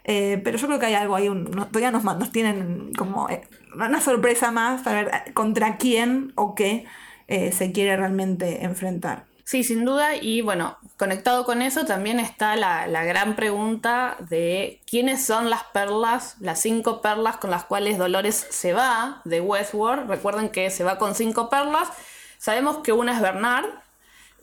[0.09, 3.43] Eh, pero yo creo que hay algo ahí, todavía nos, nos tienen como eh,
[3.75, 6.87] una sorpresa más para ver contra quién o qué
[7.27, 9.25] eh, se quiere realmente enfrentar.
[9.45, 10.15] Sí, sin duda.
[10.15, 16.37] Y bueno, conectado con eso también está la, gran pregunta de quiénes son las perlas,
[16.41, 20.09] las cinco perlas con las cuales Dolores se va de Westworld.
[20.09, 21.89] Recuerden que se va con cinco perlas.
[22.39, 23.67] Sabemos que una es Bernard.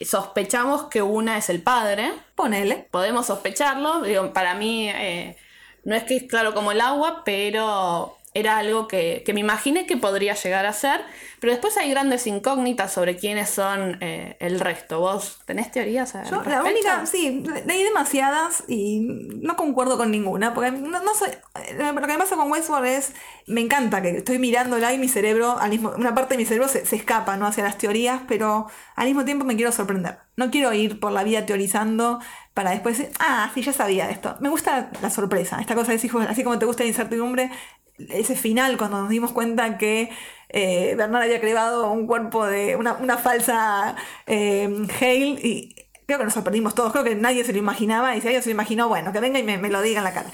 [0.01, 2.11] Sospechamos que una es el padre.
[2.35, 2.87] Ponele.
[2.91, 4.01] Podemos sospecharlo.
[4.01, 5.37] Digo, para mí eh,
[5.83, 9.97] no es que es claro como el agua, pero era algo que, me imaginé que
[9.97, 11.01] podría llegar a ser,
[11.39, 14.99] pero después hay grandes incógnitas sobre quiénes son eh, el resto.
[14.99, 16.13] ¿Vos tenés teorías?
[16.29, 19.01] Yo, la única, sí, leí demasiadas y
[19.41, 22.87] no concuerdo con ninguna, porque no, no soy, eh, lo que me pasa con Westworld
[22.87, 23.13] es,
[23.45, 26.67] me encanta que estoy mirándola y mi cerebro, al mismo, una parte de mi cerebro
[26.67, 27.45] se, se escapa ¿no?
[27.45, 30.17] hacia las teorías, pero al mismo tiempo me quiero sorprender.
[30.35, 32.19] No quiero ir por la vida teorizando
[32.53, 34.35] para después decir, ah, sí, ya sabía esto.
[34.39, 37.51] Me gusta la sorpresa, esta cosa de así como te gusta la incertidumbre,
[37.97, 40.09] ese final cuando nos dimos cuenta que
[40.49, 43.95] eh, Bernard había creado un cuerpo de una, falsa
[44.27, 45.75] eh, Hale y
[46.05, 48.49] creo que nos sorprendimos todos, creo que nadie se lo imaginaba y si alguien se
[48.49, 50.29] lo imaginó, bueno, que venga y me, lo diga en la cara.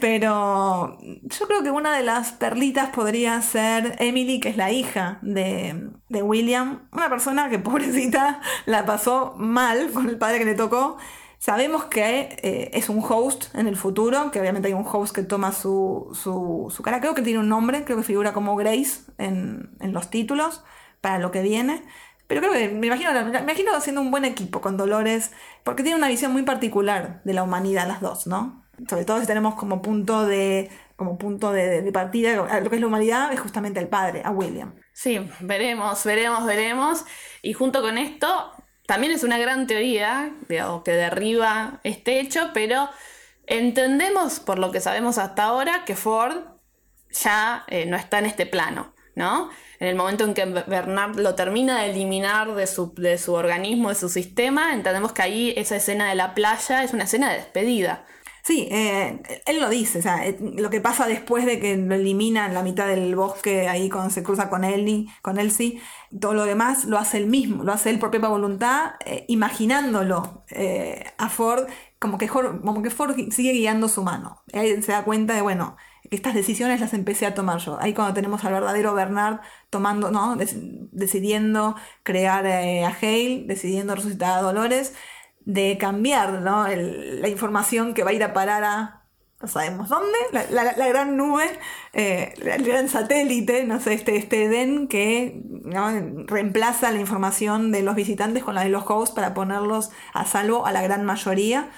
[0.00, 5.18] Pero yo creo que una de las perlitas podría ser Emily, que es la hija
[5.22, 10.54] de, de William, una persona que pobrecita la pasó mal con el padre que le
[10.54, 10.98] tocó
[11.44, 15.22] Sabemos que eh, es un host en el futuro, que obviamente hay un host que
[15.22, 17.02] toma su, su, cara.
[17.02, 20.64] Creo que tiene un nombre, creo que figura como Grace en, los títulos
[21.02, 21.82] para lo que viene.
[22.28, 25.32] Pero creo que me imagino, me imagino haciendo un buen equipo con Dolores,
[25.64, 28.64] porque tiene una visión muy particular de la humanidad las dos, ¿no?
[28.88, 32.80] Sobre todo si tenemos como punto de, como punto de, de partida, lo que es
[32.80, 34.76] la humanidad es justamente el padre, a William.
[34.94, 37.04] Sí, veremos, veremos, veremos.
[37.42, 38.50] Y junto con esto,
[38.86, 42.88] también es una gran teoría que derriba este hecho, pero
[43.46, 46.36] entendemos por lo que sabemos hasta ahora que Ford
[47.10, 49.50] ya eh, no está en este plano, ¿no?
[49.78, 53.88] En el momento en que Bernard lo termina de eliminar de su, de su organismo,
[53.88, 57.38] de su sistema, entendemos que ahí esa escena de la playa es una escena de
[57.38, 58.04] despedida.
[58.46, 61.94] Sí, eh, él lo dice, o sea, eh, lo que pasa después de que lo
[61.94, 65.80] elimina en la mitad del bosque, ahí cuando se cruza con Ellie, con Elsie,
[66.20, 70.44] todo lo demás lo hace él mismo, lo hace él por propia voluntad, eh, imaginándolo
[71.16, 71.66] a Ford,
[71.98, 74.42] como que, Ford, sigue guiando su mano.
[74.52, 75.76] Ahí se da cuenta de, bueno,
[76.10, 77.78] estas decisiones las empecé a tomar yo.
[77.80, 80.36] Ahí cuando tenemos al verdadero Bernard tomando, ¿no?
[80.36, 84.92] decidiendo crear a Hale, decidiendo resucitar a Dolores
[85.44, 89.04] de cambiar la información que va a ir a parar a
[89.44, 91.44] no sabemos dónde, la, gran nube,
[91.92, 95.42] eh, el gran satélite, no sé, este, este EDEN que
[96.26, 100.64] reemplaza la información de los visitantes con la de los hosts para ponerlos a salvo
[100.64, 101.68] a la gran mayoría.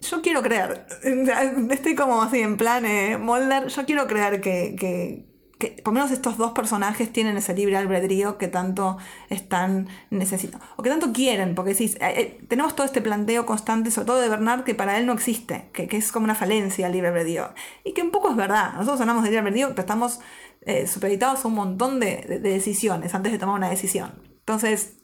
[0.00, 0.86] Yo quiero creer,
[1.70, 5.27] estoy como así en plan eh, Molder, yo quiero creer que, que
[5.58, 8.96] por lo menos estos dos personajes tienen ese libre albedrío que tanto
[9.28, 13.90] están necesitando, o que tanto quieren, porque si eh, eh, tenemos todo este planteo constante,
[13.90, 16.92] sobre todo de Bernard, que para él no existe, que, es como una falencia el
[16.92, 17.52] libre albedrío,
[17.84, 20.20] y que un poco es verdad, nosotros hablamos de libre albedrío, pero estamos
[20.62, 24.22] eh, supeditados a un montón de, decisiones antes de tomar una decisión.
[24.40, 24.98] Entonces,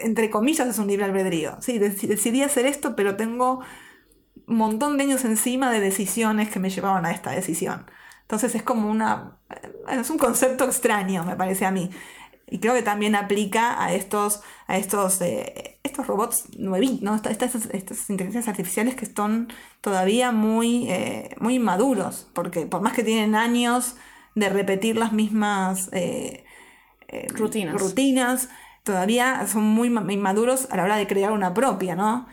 [0.00, 1.56] entre comillas, es un libre albedrío.
[1.60, 3.60] Sí, decidí hacer esto, pero tengo
[4.46, 7.86] un montón de años encima de decisiones que me llevaron a esta decisión.
[8.28, 9.38] Entonces es como una...
[9.88, 11.88] Es un concepto extraño, me parece a mí.
[12.46, 17.14] Y creo que también aplica a estos, a estos, eh, estos robots nuevitos, ¿no?
[17.14, 19.48] estas, estas, inteligencias artificiales que están
[19.80, 23.96] todavía muy, eh, muy inmaduros, porque por más que tienen años
[24.34, 26.44] de repetir las mismas eh,
[27.34, 27.80] rutinas.
[27.80, 28.50] rutinas,
[28.88, 32.26] todavía son muy inmaduros a la hora de crear una propia, ¿no?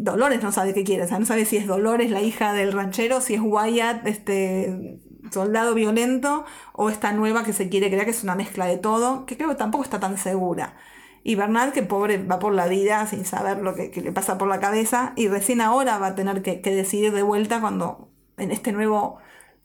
[0.00, 2.72] Dolores no sabe qué quiere, o sea, no sabe si es Dolores la hija del
[2.72, 4.98] ranchero, si es Wyatt, este
[5.30, 9.26] soldado violento o esta nueva que se quiere crear que es una mezcla de todo,
[9.26, 10.74] que creo que tampoco está tan segura.
[11.22, 14.48] Y Bernard, que pobre, va por la vida sin saber lo que, le pasa por
[14.48, 18.72] la cabeza y recién ahora va a tener que, decidir de vuelta cuando en este
[18.72, 19.18] nuevo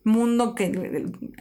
[0.03, 0.65] mundo que,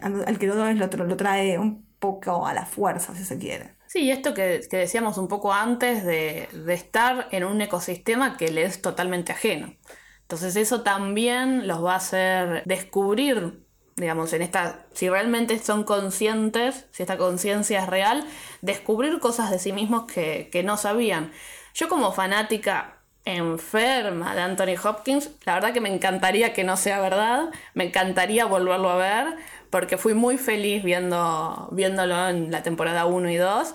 [0.00, 3.73] al que lo trae un poco a la fuerza, si se quiere.
[3.94, 8.64] Sí, esto que, decíamos un poco antes de, de estar en un ecosistema que le
[8.64, 9.72] es totalmente ajeno.
[10.22, 16.86] Entonces eso también los va a hacer descubrir digamos, en esta, si realmente son conscientes,
[16.90, 18.26] si esta conciencia es real,
[18.62, 21.30] descubrir cosas de sí mismos que, no sabían.
[21.74, 26.98] Yo como fanática enferma de Anthony Hopkins, la verdad que me encantaría que no sea
[26.98, 29.36] verdad, me encantaría volverlo a ver,
[29.74, 33.74] porque fui muy feliz viendo, viéndolo en la temporada 1 y 2,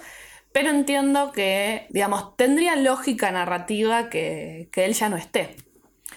[0.54, 5.58] pero entiendo que, digamos, tendría lógica narrativa que, que él ya no esté.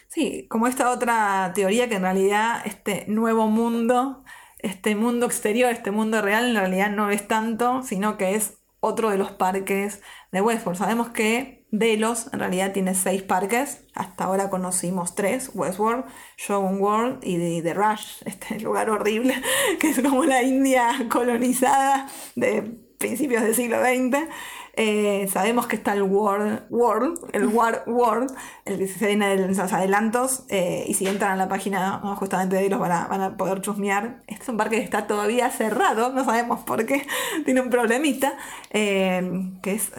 [0.06, 4.22] Sí, como esta otra teoría que en realidad este nuevo mundo,
[4.60, 9.10] este mundo exterior, este mundo real, en realidad no es tanto, sino que es otro
[9.10, 10.78] de los parques de Westworld.
[10.78, 16.04] Sabemos que Delos en realidad tiene seis parques, hasta ahora conocimos tres, Westworld,
[16.36, 19.34] Shogun World y The Rush, este lugar horrible
[19.80, 22.06] que es como la India colonizada
[22.36, 22.62] de
[22.98, 24.28] principios del siglo XX.
[24.74, 29.48] Eh, sabemos que está el World, World el War World, el que se viene de
[29.48, 33.06] los adelantos, eh, y si entran a la página justamente de ahí los van a,
[33.06, 34.22] van a poder chusmear.
[34.26, 37.06] Este es un parque que está todavía cerrado, no sabemos por qué,
[37.44, 38.32] tiene un problemita,
[38.70, 39.92] eh, que es,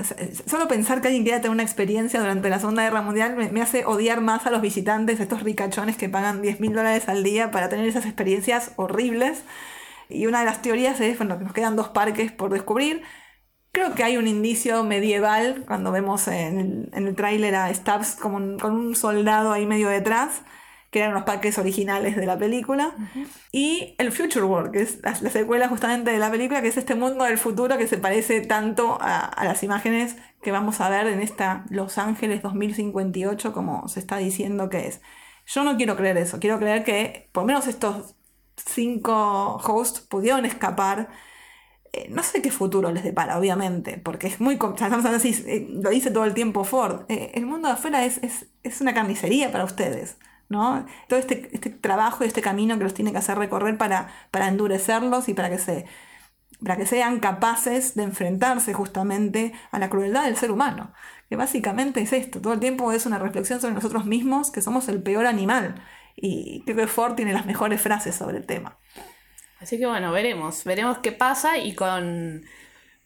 [0.47, 3.85] solo pensar que alguien quiera tener una experiencia durante la Segunda Guerra Mundial me, hace
[3.85, 7.69] odiar más a los visitantes, estos ricachones que pagan 10 mil dólares al día para
[7.69, 9.43] tener esas experiencias horribles.
[10.09, 13.03] Y una de las teorías es, bueno, que nos quedan dos parques por descubrir.
[13.73, 18.37] Creo que hay un indicio medieval cuando vemos en el, en tráiler a Stubbs como
[18.59, 20.43] con un soldado ahí medio detrás,
[20.91, 22.95] que eran los parques originales de la película.
[23.51, 26.93] Y el Future World, que es la, secuela justamente de la película, que es este
[26.93, 31.19] mundo del futuro que se parece tanto a, las imágenes que vamos a ver en
[31.19, 35.01] esta Los Ángeles 2058, como se está diciendo que es.
[35.47, 38.13] Yo no quiero creer eso, quiero creer que por lo menos estos
[38.55, 41.09] cinco hosts pudieron escapar
[41.93, 44.55] eh, no sé qué futuro les depara, obviamente, porque es muy...
[44.55, 48.47] Estamos así, eh, lo dice todo el tiempo Ford, eh, el mundo de afuera es,
[48.81, 50.17] una carnicería para ustedes,
[50.49, 50.87] ¿no?
[51.07, 54.47] Todo este, este, trabajo y este camino que los tiene que hacer recorrer para, para
[54.47, 55.85] endurecerlos y para que, se,
[56.63, 60.93] para que sean capaces de enfrentarse justamente a la crueldad del ser humano,
[61.29, 64.89] que básicamente es esto, todo el tiempo es una reflexión sobre nosotros mismos, que somos
[64.89, 65.75] el peor animal,
[66.15, 68.79] y creo que Ford tiene las mejores frases sobre el tema.
[69.63, 72.43] Así que bueno, veremos, veremos qué pasa y con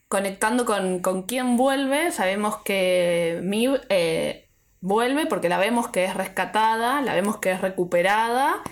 [0.08, 4.50] conectando con, con quién vuelve, sabemos que Mib eh,
[4.82, 8.64] vuelve porque la vemos que es rescatada, la vemos que es recuperada.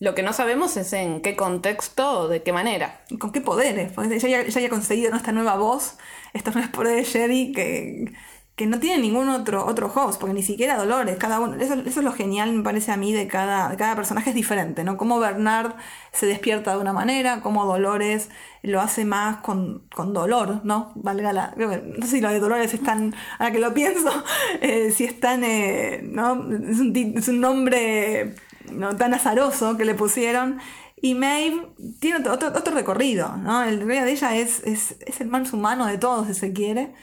[0.00, 3.02] Lo que no sabemos es en qué contexto o de qué manera.
[3.20, 3.92] ¿Con qué poderes?
[3.92, 5.98] Porque ella ya, haya conseguido esta nueva voz,
[6.32, 8.12] estos nuevos poderes de Jerry que
[8.56, 11.96] que no tiene ningún otro, otro host, porque ni siquiera Dolores, cada uno, eso, es
[11.96, 14.96] lo genial me parece a mí de cada, cada personaje es diferente, ¿no?
[14.96, 15.74] Cómo Bernard
[16.12, 18.30] se despierta de una manera, cómo Dolores
[18.62, 20.92] lo hace más con, dolor, ¿no?
[20.94, 24.10] Valga la, no sé si lo de Dolores es tan, ahora que lo pienso,
[24.60, 26.34] eh, si es tan, eh, ¿no?
[26.70, 28.36] Es un, nombre
[28.70, 30.60] no tan azaroso que le pusieron.
[31.02, 31.66] Y Maeve
[32.00, 33.64] tiene otro, otro, recorrido, ¿no?
[33.64, 36.94] El recorrido de ella es, es, es el más humano de todos, si se quiere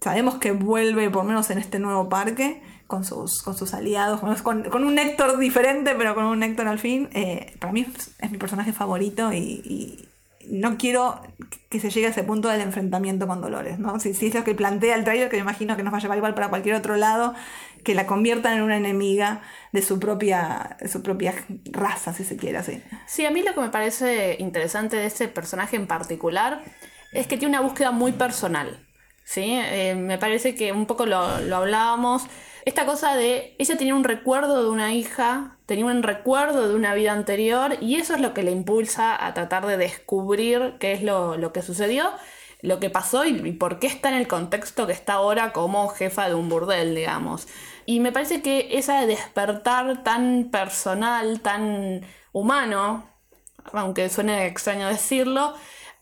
[0.00, 4.20] Sabemos que vuelve, por lo menos en este nuevo parque, con sus, con sus aliados,
[4.42, 7.08] con, un Héctor diferente, pero con un Héctor al fin.
[7.12, 7.86] Eh, para mí
[8.20, 10.08] es, mi personaje favorito y,
[10.48, 11.20] no quiero
[11.70, 13.80] que se llegue a ese punto del enfrentamiento con Dolores.
[13.80, 13.98] ¿no?
[13.98, 16.18] Si, es lo que plantea el trailer, que me imagino que nos va a llevar
[16.18, 17.34] igual para cualquier otro lado,
[17.82, 22.58] que la conviertan en una enemiga de su propia, su propia raza, si se quiere
[22.58, 22.80] así.
[23.06, 26.62] Sí, a mí lo que me parece interesante de ese personaje en particular
[27.12, 28.86] es que tiene una búsqueda muy personal.
[29.26, 29.44] ¿Sí?
[29.58, 32.22] Eh, me parece que un poco lo, hablábamos.
[32.64, 36.94] Esta cosa de ella tenía un recuerdo de una hija, tenía un recuerdo de una
[36.94, 41.02] vida anterior y eso es lo que le impulsa a tratar de descubrir qué es
[41.02, 42.10] lo, que sucedió,
[42.62, 45.88] lo que pasó y, y, por qué está en el contexto que está ahora como
[45.88, 47.48] jefa de un burdel, digamos.
[47.84, 53.08] Y me parece que esa despertar tan personal, tan humano,
[53.72, 55.54] aunque suene extraño decirlo,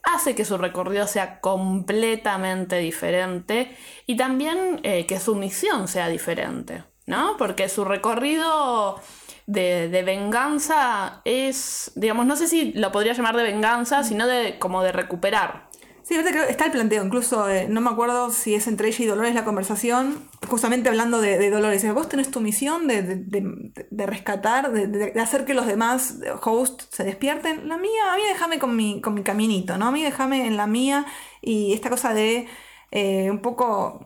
[0.04, 6.84] hace que su recorrido sea completamente diferente y también eh, que su misión sea diferente,
[7.06, 7.36] ¿no?
[7.38, 9.00] Porque su recorrido
[9.46, 14.58] de, de, venganza es, digamos, no sé si lo podría llamar de venganza, sino de
[14.58, 15.68] como de recuperar.
[16.06, 19.04] Sí, creo que está el planteo, incluso eh, no me acuerdo si es entre ella
[19.04, 21.94] y Dolores la conversación, justamente hablando de, de Dolores.
[21.94, 27.04] Vos tenés tu misión de, de, de rescatar, de, hacer que los demás hosts se
[27.04, 27.68] despierten.
[27.68, 29.86] La mía, a mí déjame con mi, con mi caminito, ¿no?
[29.86, 31.06] A mí déjame en la mía
[31.40, 32.48] y esta cosa de
[32.90, 34.04] eh, un poco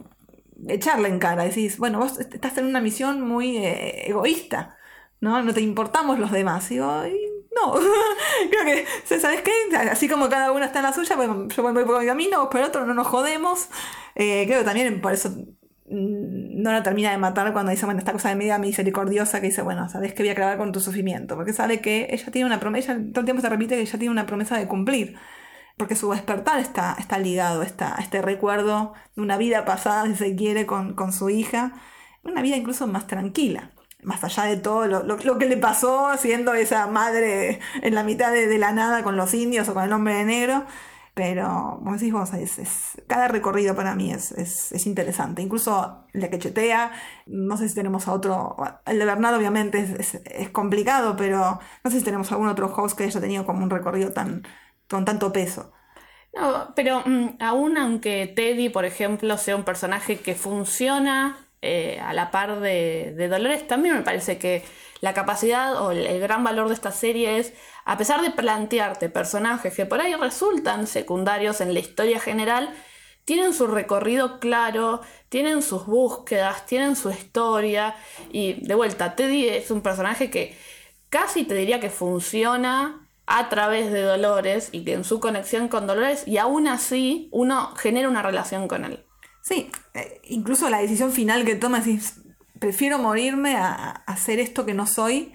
[0.69, 1.43] echarle en cara.
[1.45, 4.77] Decís, bueno, vos estás en una misión muy eh, egoísta,
[5.21, 5.43] ¿no?
[5.43, 6.71] No te importamos los demás.
[6.71, 7.03] Y digo,
[7.61, 7.75] no,
[8.51, 9.53] creo que, ¿sabes qué?
[9.91, 12.67] Así como cada uno está en la suya, pues yo voy por mi camino, pero
[12.67, 13.69] otro no nos jodemos.
[14.15, 17.99] Eh, creo que también por eso mm, no la termina de matar cuando dice, bueno,
[17.99, 20.81] esta cosa de media misericordiosa que dice, bueno, sabes que voy a acabar con tu
[20.81, 23.99] sufrimiento, porque sabe que ella tiene una promesa, todo el tiempo se repite que ella
[23.99, 25.17] tiene una promesa de cumplir,
[25.77, 30.17] porque su despertar está, está ligado está, a este recuerdo de una vida pasada, si
[30.17, 31.73] se quiere, con, con su hija,
[32.25, 36.87] una vida incluso más tranquila más allá de todo lo, que le pasó siendo esa
[36.87, 40.25] madre en la mitad de, la nada con los indios o con el hombre de
[40.25, 40.65] negro.
[41.15, 45.43] Pero, como decís vos, es, cada recorrido para mí es, interesante.
[45.43, 46.93] Incluso el de Quechetea,
[47.27, 48.57] no sé si tenemos a otro.
[48.87, 53.05] El de Bernardo, obviamente, es, complicado, pero no sé si tenemos algún otro host que
[53.05, 54.47] haya tenido como un recorrido tan,
[54.89, 55.73] con tanto peso.
[56.35, 62.13] No, pero mm, aún aunque Teddy, por ejemplo, sea un personaje que funciona eh, a
[62.13, 64.63] la par de, Dolores, también me parece que
[65.01, 67.53] la capacidad o el, gran valor de esta serie es,
[67.85, 72.73] a pesar de plantearte personajes que por ahí resultan secundarios en la historia general,
[73.25, 77.95] tienen su recorrido claro, tienen sus búsquedas, tienen su historia
[78.31, 80.57] y de vuelta, Teddy es un personaje que
[81.11, 85.87] casi te diría que funciona a través de Dolores y que en su conexión con
[85.87, 89.05] Dolores y aún así uno genera una relación con él.
[89.49, 92.21] Sí, eh, incluso la decisión final que toma es,
[92.59, 95.33] prefiero morirme a, hacer esto que no soy.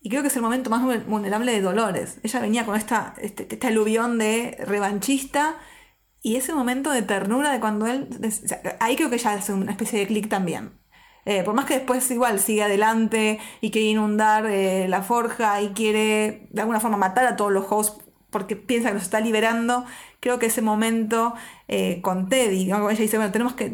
[0.00, 2.18] Y creo que es el momento más vulnerable de Dolores.
[2.22, 5.56] Ella venía con esta, este, este aluvión de revanchista
[6.22, 8.08] y ese momento de ternura de cuando él...
[8.80, 10.80] ahí creo que ya hace una especie de clic también.
[11.26, 15.68] Eh, por más que después igual sigue adelante y quiere inundar eh, la forja y
[15.74, 19.84] quiere de alguna forma matar a todos los hosts porque piensa que nos está liberando,
[20.20, 21.34] creo que ese momento
[21.68, 23.68] eh, con Teddy, ella dice, bueno, tenemos que,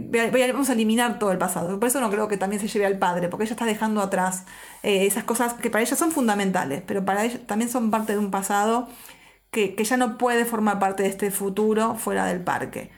[0.53, 1.79] vamos a eliminar todo el pasado.
[1.79, 4.47] Por eso no creo que también se lleve al padre, porque ella está dejando atrás
[4.83, 8.19] eh, esas cosas que para ella son fundamentales, pero para ella también son parte de
[8.19, 8.89] un pasado
[9.51, 12.91] que, ya no puede formar parte de este futuro fuera del parque.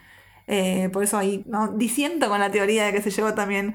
[0.47, 1.69] Eh, por eso ahí ¿no?
[1.69, 3.75] disiento con la teoría de que se llevó también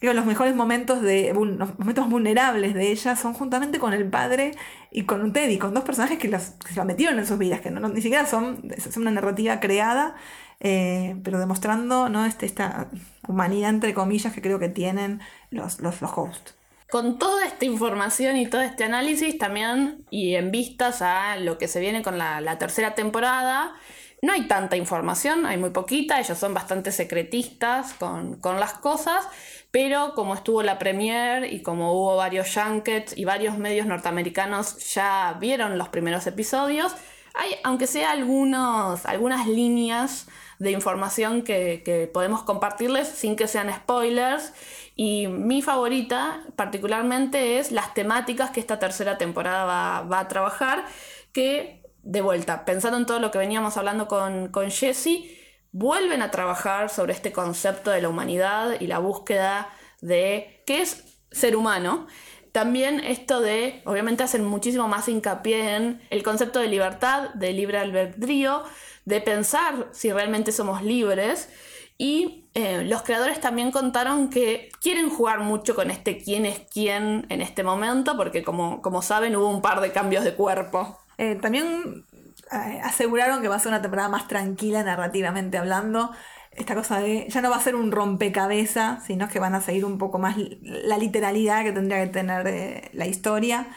[0.00, 4.52] creo los mejores momentos de los momentos vulnerables de ella son juntamente con el padre
[4.90, 7.70] y con Teddy, con dos personajes que, las, se la metieron en sus vidas, que
[7.70, 10.16] no, ni siquiera son, es una narrativa creada,
[10.58, 12.24] eh, pero demostrando ¿no?
[12.24, 12.88] este, esta
[13.28, 16.54] humanidad entre comillas que creo que tienen los, los, los hosts.
[16.90, 21.68] Con toda esta información y todo este análisis también, y en vistas a lo que
[21.68, 23.74] se viene con la, la tercera temporada,
[24.22, 29.26] no hay tanta información, hay muy poquita, ellos son bastante secretistas con, con las cosas,
[29.70, 35.36] pero como estuvo la premiere y como hubo varios junkets y varios medios norteamericanos ya
[35.40, 36.94] vieron los primeros episodios,
[37.34, 40.26] hay, aunque sea algunos, algunas líneas
[40.58, 44.52] de información que, podemos compartirles sin que sean spoilers.
[44.94, 50.84] Y mi favorita particularmente es las temáticas que esta tercera temporada va, a trabajar,
[51.32, 55.39] que de vuelta, pensando en todo lo que veníamos hablando con, con Jessie,
[55.72, 59.68] vuelven a trabajar sobre este concepto de la humanidad y la búsqueda
[60.00, 62.06] de qué es ser humano.
[62.52, 67.78] También esto de, obviamente hacen muchísimo más hincapié en el concepto de libertad, de libre
[67.78, 68.64] albedrío,
[69.04, 71.48] de pensar si realmente somos libres.
[71.96, 77.26] Y eh, los creadores también contaron que quieren jugar mucho con este quién es quién
[77.28, 80.98] en este momento, porque como, como saben hubo un par de cambios de cuerpo.
[81.18, 82.06] Eh, también
[82.50, 86.10] aseguraron que va a ser una temporada más tranquila narrativamente hablando.
[86.52, 89.84] Esta cosa de ya no va a ser un rompecabezas, sino que van a seguir
[89.84, 93.68] un poco más la literalidad que tendría que tener eh, la historia.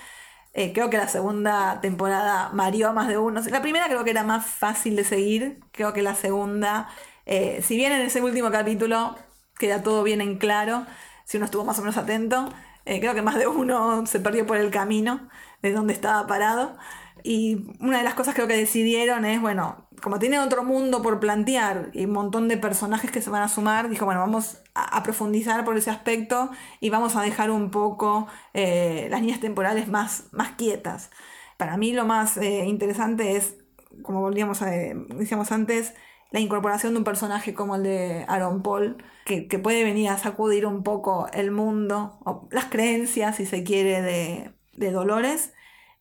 [0.54, 3.42] Eh, creo que la segunda temporada mareó a más de uno.
[3.42, 5.60] La primera creo que era más fácil de seguir.
[5.72, 6.90] Creo que la segunda,
[7.26, 9.16] si bien en ese último capítulo
[9.58, 10.86] queda todo bien en claro,
[11.26, 12.50] si uno estuvo más o menos atento,
[12.86, 15.28] creo que más de uno se perdió por el camino
[15.62, 16.76] de donde estaba parado.
[17.24, 21.20] Y una de las cosas creo que decidieron es, bueno, como tiene otro mundo por
[21.20, 25.02] plantear y un montón de personajes que se van a sumar, dijo, bueno, vamos a,
[25.04, 26.50] profundizar por ese aspecto
[26.82, 31.10] y vamos a dejar un poco eh, las líneas temporales más, más quietas.
[31.58, 33.56] Para mí lo más eh, interesante es
[34.02, 35.94] como volvíamos a, decíamos antes,
[36.32, 40.18] la incorporación de un personaje como el de Aaron Paul, que, que puede venir a
[40.18, 45.54] sacudir un poco el mundo, o las creencias, si se quiere, de, de Dolores.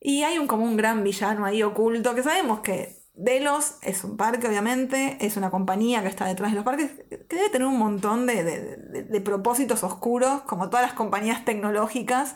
[0.03, 4.17] Y hay un, como un gran villano ahí oculto, que sabemos que Delos es un
[4.17, 7.79] parque, obviamente, es una compañía que está detrás de los parques, que debe tener un
[7.79, 12.35] montón de, de, de propósitos oscuros, como todas las compañías tecnológicas.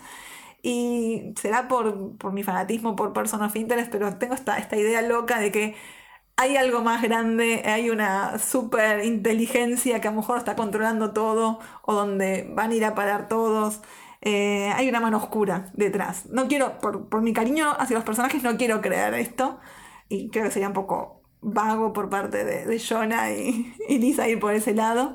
[0.63, 5.01] Y será por, por mi fanatismo por Person of Interest, pero tengo esta, esta idea
[5.03, 5.75] loca de que
[6.37, 11.59] hay algo más grande, hay una super inteligencia que a lo mejor está controlando todo
[11.83, 13.81] o donde van a ir a parar todos.
[14.21, 16.25] Eh, hay una mano oscura detrás.
[16.27, 19.59] No quiero, por, por, mi cariño hacia los personajes, no quiero creer esto.
[20.09, 24.39] Y creo que sería un poco vago por parte de, de Jonah y, Lisa ir
[24.39, 25.13] por ese lado.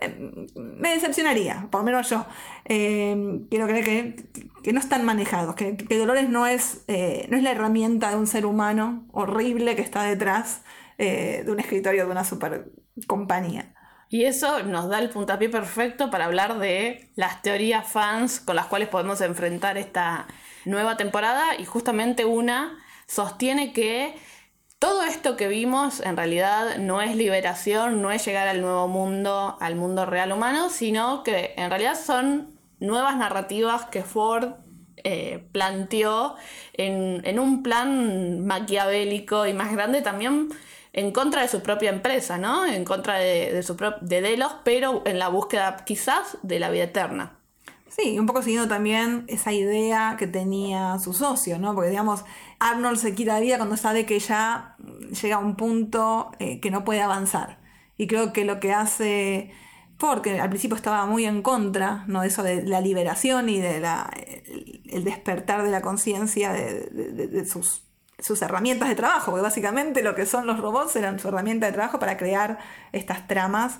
[0.00, 2.26] Eh, me decepcionaría, por lo menos yo.
[2.64, 4.24] Eh, quiero creer que,
[4.62, 8.16] que, no están manejados, que, que Dolores no es, eh, no es la herramienta de
[8.16, 10.62] un ser humano horrible que está detrás
[11.02, 12.70] eh, de un escritorio de una super
[13.06, 13.74] compañía.
[14.12, 18.66] Y eso nos da el puntapié perfecto para hablar de las teorías fans con las
[18.66, 20.26] cuales podemos enfrentar esta
[20.64, 21.54] nueva temporada.
[21.56, 24.16] Y justamente una sostiene que
[24.80, 29.56] todo esto que vimos en realidad no es liberación, no es llegar al nuevo mundo,
[29.60, 34.54] al mundo real humano, sino que en realidad son nuevas narrativas que Ford
[35.04, 36.34] eh, planteó
[36.72, 40.48] en, en, un plan maquiavélico y más grande también
[40.92, 42.66] en contra de su propia empresa, ¿no?
[42.66, 46.84] En contra de, de, su de Delos, pero en la búsqueda quizás de la vida
[46.84, 47.40] eterna.
[47.88, 51.74] Sí, un poco siguiendo también esa idea que tenía su socio, ¿no?
[51.74, 52.24] Porque digamos,
[52.60, 54.76] Arnold se quita la vida cuando sabe que ya
[55.20, 57.58] llega a un punto eh, que no puede avanzar.
[57.96, 59.50] Y creo que lo que hace
[59.98, 62.22] Ford, que al principio estaba muy en contra, ¿no?
[62.22, 64.10] Eso de la liberación y de la,
[64.88, 67.82] el, despertar de la conciencia de, de, sus,
[68.20, 71.72] sus herramientas de trabajo, porque básicamente lo que son los robots eran su herramienta de
[71.72, 72.58] trabajo para crear
[72.92, 73.78] estas tramas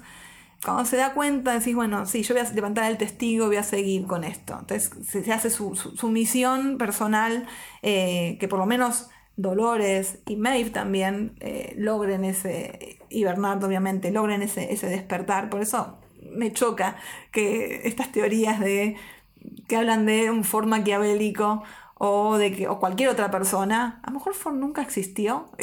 [0.65, 3.63] cuando se da cuenta, decís, bueno, sí, yo voy a levantar el testigo, voy a
[3.63, 4.59] seguir con esto.
[4.61, 7.47] Entonces se, hace su, su, misión personal,
[7.83, 14.43] eh, que por lo menos Dolores y Maeve también eh, logren ese, y obviamente, logren
[14.43, 15.49] ese, ese despertar.
[15.49, 15.99] Por eso
[16.31, 16.97] me choca
[17.33, 18.97] que estas teorías de
[19.67, 21.63] que hablan de un Ford maquiavélico
[22.03, 25.51] o de que o cualquier otra persona, a lo mejor Ford nunca existió.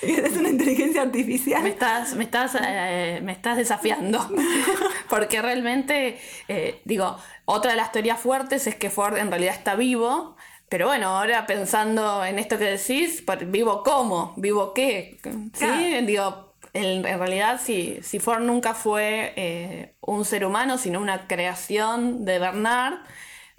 [0.00, 1.62] Es una inteligencia artificial.
[1.62, 4.20] Me estás, me estás, eh, me estás desafiando.
[5.08, 9.76] Porque realmente, eh, digo, otra de las teorías fuertes es que Ford en realidad está
[9.76, 10.36] vivo.
[10.68, 14.34] Pero bueno, ahora pensando en esto que decís, ¿vivo cómo?
[14.36, 15.18] ¿Vivo qué?
[15.54, 15.64] ¿Sí?
[15.64, 16.06] Claro.
[16.06, 21.26] Digo, en, en, realidad, si, si Ford nunca fue eh, un ser humano, sino una
[21.26, 22.98] creación de Bernard,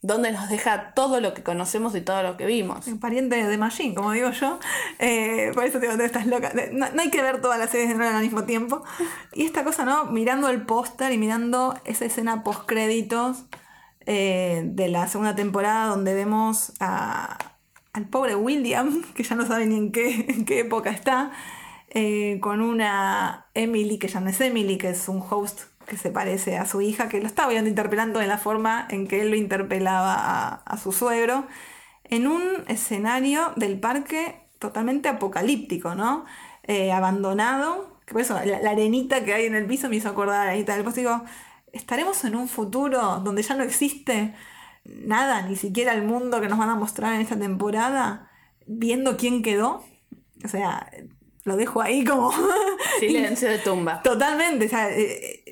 [0.06, 2.86] donde nos deja todo lo que conocemos y todo lo que vimos.
[2.88, 4.60] Un pariente de Machine, como digo yo.
[5.00, 6.52] Eh, por eso te digo, estás loca.
[6.72, 8.84] No, hay que ver todas las series de al mismo tiempo.
[9.34, 10.06] Y esta cosa, ¿no?
[10.06, 13.46] Mirando el póster y mirando esa escena post créditos
[14.06, 17.38] eh, de la segunda temporada donde vemos a,
[17.94, 21.32] al pobre William, que ya no sabe ni en qué, en qué época está,
[21.90, 26.12] eh, con una Emily, que ya no es Emily, que es un host que se
[26.12, 29.30] parece a su hija, que lo estaba viendo interpelando de la forma en que él
[29.30, 31.48] lo interpelaba a, a, su suegro,
[32.04, 36.26] en un escenario del parque totalmente apocalíptico, ¿no?
[36.64, 40.10] Eh, abandonado, que por eso la, la, arenita que hay en el piso me hizo
[40.10, 41.24] acordar a la arenita del digo,
[41.74, 44.34] ¿estaremos en un futuro donde ya no existe
[44.84, 48.32] nada, ni siquiera el mundo que nos van a mostrar en esta temporada,
[48.66, 49.84] viendo quién quedó?
[50.44, 50.90] O sea,
[51.46, 52.32] lo dejo ahí como...
[53.00, 54.02] Silencio de tumba.
[54.04, 54.66] Totalmente.
[54.66, 55.44] O sea, eh,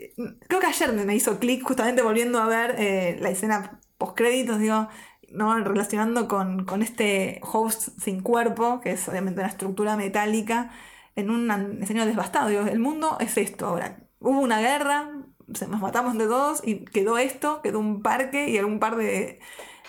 [0.48, 4.60] creo que ayer me hizo clic justamente volviendo a ver eh, la escena post créditos,
[4.60, 4.88] digo,
[5.30, 5.58] ¿no?
[5.64, 10.72] relacionando con, con, este host sin cuerpo, que es obviamente una estructura metálica,
[11.16, 11.50] en un
[11.82, 12.50] escenario devastado.
[12.50, 13.98] Digo, el mundo es esto ahora.
[14.20, 15.12] Hubo una guerra,
[15.48, 19.40] nos matamos de todos y quedó esto, quedó un parque y algún par de,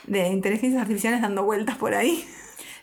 [0.07, 2.27] de inteligencias artificiales dando vueltas por ahí.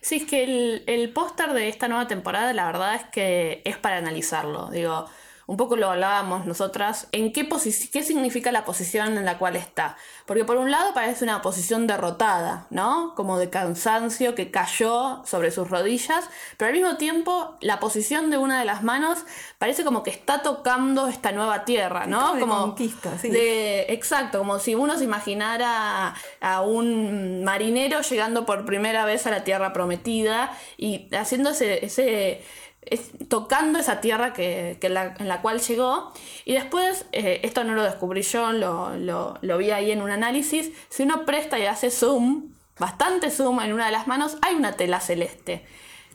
[0.02, 3.78] Sí, es que el, el póster de esta nueva temporada, la verdad es que es
[3.78, 4.70] para analizarlo.
[4.72, 5.06] Digo,
[5.48, 7.48] un poco lo hablábamos nosotras, en qué,
[7.92, 9.98] qué significa la posición en la cual está.
[10.26, 13.14] Porque por un lado parece una posición derrotada, ¿no?
[13.16, 18.38] Como de cansancio que cayó sobre sus rodillas, pero al mismo tiempo la posición de
[18.38, 19.20] una de las manos
[19.58, 22.36] parece como que está tocando esta nueva tierra, ¿no?
[22.36, 23.30] De como conquista, sí.
[23.30, 29.32] de exacto, como si uno se imaginara a un marinero llegando por primera vez a
[29.32, 32.44] la tierra prometida y haciendo ese, ese
[32.82, 36.12] es, tocando esa tierra que, que la, en la cual llegó.
[36.46, 40.72] Y después, eh, esto no lo descubrí yo, lo, lo, vi ahí en un análisis,
[40.90, 44.74] si uno presta y hace zoom, bastante zoom en una de las manos, hay una
[44.74, 45.66] tela celeste.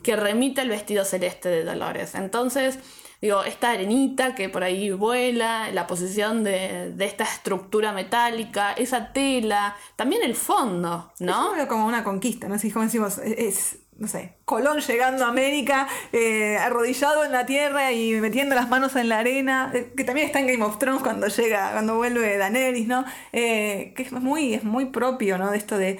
[0.02, 2.14] que remite al vestido celeste de Dolores.
[2.14, 2.78] Entonces,
[3.20, 9.76] digo, esta arenita que por ahí vuela, la posición de, esta estructura metálica, esa tela,
[9.96, 11.56] también el fondo, ¿no?
[11.56, 12.58] Es como una conquista, ¿no?
[12.58, 17.92] Si como decimos, es, no sé, Colón llegando a América, eh, arrodillado en la tierra
[17.92, 21.03] y metiendo las manos en la arena, eh, que también está en Game of Thrones
[21.03, 23.05] cuando llega, cuando vuelve Daenerys, ¿no?
[23.32, 25.51] Eh, que es muy, es muy propio, ¿no?
[25.51, 25.99] De esto de,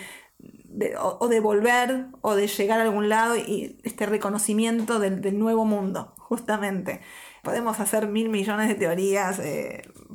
[1.01, 6.15] o, de volver o de llegar a algún lado y este reconocimiento del, nuevo mundo,
[6.19, 7.01] justamente.
[7.43, 9.41] Podemos hacer mil millones de teorías,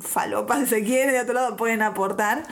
[0.00, 2.44] falopas si se quiere, de otro lado pueden aportar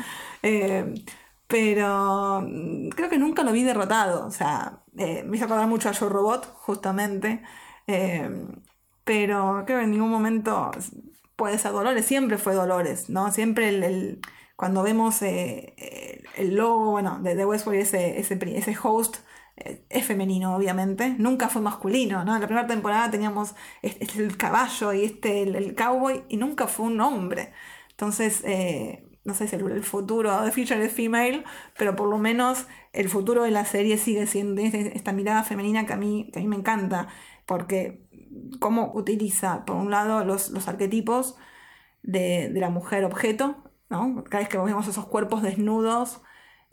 [1.51, 4.25] pero mm, creo que nunca lo vi derrotado.
[4.27, 7.43] O sea, eh, me hizo acordar mucho a Joe Robot, justamente.
[7.87, 8.29] Eh,
[9.05, 10.71] pero creo que en ningún momento
[11.37, 13.33] puede ser Dolores, siempre fue Dolores, ¿no?
[13.33, 14.21] Siempre el,
[14.57, 19.19] cuando vemos eh, el logo, bueno, de, de Westworld, ese, ese, ese host,
[19.91, 22.35] es femenino, obviamente, nunca fue masculino, ¿no?
[22.35, 27.01] En la primera temporada teníamos el caballo y este, el, cowboy, y nunca fue un
[27.01, 27.53] hombre.
[27.91, 28.43] Entonces,
[29.25, 31.45] no sé si el, futuro de Future es female,
[31.77, 35.93] pero por lo menos el futuro de la serie sigue siendo esta mirada femenina que
[35.93, 37.09] a mí, a mí me encanta,
[37.47, 38.07] porque
[38.59, 41.37] cómo utiliza, por un lado, los, arquetipos
[42.03, 44.25] de, la mujer objeto, ¿no?
[44.25, 46.23] Cada vez que vemos esos cuerpos desnudos,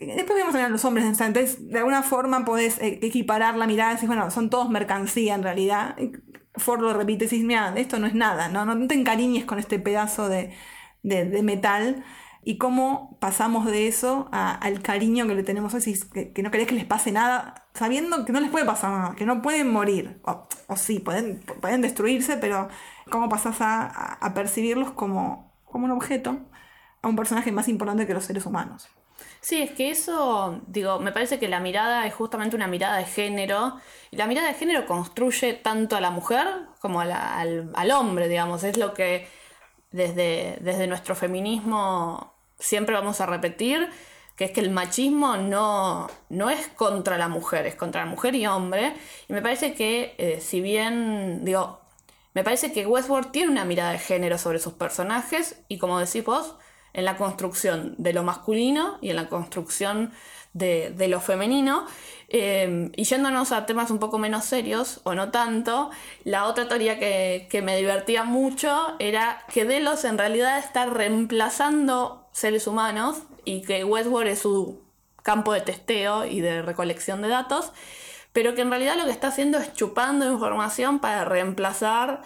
[0.00, 3.94] Después vemos a los hombres, entonces de alguna forma podés eh, equiparar la mirada y
[3.94, 5.96] decir, bueno, son todos mercancía en realidad.
[6.54, 8.64] Ford lo repite y mira, esto no es nada, ¿no?
[8.64, 10.54] No te encariñes con este pedazo de,
[11.02, 12.04] de metal
[12.44, 16.66] y cómo pasamos de eso al cariño que le tenemos hoy, que, que, no querés
[16.66, 20.20] que les pase nada, sabiendo que no les puede pasar nada, que no pueden morir,
[20.24, 22.68] o, sí, pueden, pueden destruirse, pero
[23.10, 26.38] cómo pasás a, percibirlos como, como un objeto,
[27.02, 28.88] a un personaje más importante que los seres humanos.
[29.40, 33.04] Sí, es que eso, digo, me parece que la mirada es justamente una mirada de
[33.04, 33.76] género,
[34.10, 36.46] y la mirada de género construye tanto a la mujer
[36.80, 39.28] como al, al, hombre, digamos, es lo que
[39.90, 43.88] desde, desde nuestro feminismo siempre vamos a repetir,
[44.36, 48.34] que es que el machismo no, no es contra la mujer, es contra la mujer
[48.34, 48.94] y hombre.
[49.28, 51.80] Y me parece que, eh, si bien, digo,
[52.34, 56.24] me parece que Westworld tiene una mirada de género sobre sus personajes y como decís
[56.24, 56.54] vos,
[56.98, 60.10] en la construcción de lo masculino y en la construcción
[60.52, 61.86] de, lo femenino.
[62.28, 65.90] Em, y yéndonos a temas un poco menos serios, o no tanto,
[66.24, 72.28] la otra teoría que, que me divertía mucho era que Delos en realidad está reemplazando
[72.32, 74.82] seres humanos y que Westworld es su
[75.22, 77.70] campo de testeo y de recolección de datos,
[78.32, 82.22] pero que en realidad lo que está haciendo es chupando información para reemplazar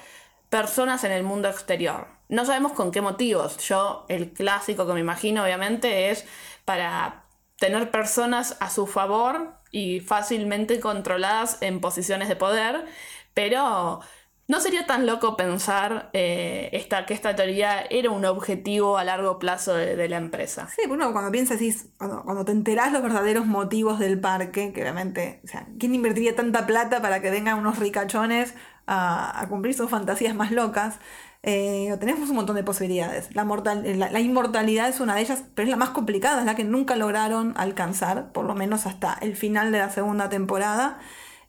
[0.48, 2.21] personas en el mundo exterior.
[2.32, 3.58] No sabemos con qué motivos.
[3.58, 6.24] Yo, el clásico que me imagino, obviamente, es
[6.64, 7.26] para
[7.58, 12.86] tener personas a su favor y fácilmente controladas en posiciones de poder,
[13.34, 14.00] pero
[14.48, 19.38] no sería tan loco pensar eh, esta, que esta teoría era un objetivo a largo
[19.38, 20.68] plazo de, la empresa.
[20.74, 21.60] Sí, bueno, cuando piensas,
[21.98, 26.34] cuando, cuando, te enterás los verdaderos motivos del parque, que obviamente, o sea, ¿quién invertiría
[26.34, 28.54] tanta plata para que vengan unos ricachones
[28.86, 30.98] a cumplir sus fantasías más locas?
[31.44, 33.34] Eh, tenemos un montón de posibilidades.
[33.34, 36.64] La, la, inmortalidad es una de ellas, pero es la más complicada, es la que
[36.64, 41.00] nunca lograron alcanzar, por lo menos hasta el final de la segunda temporada.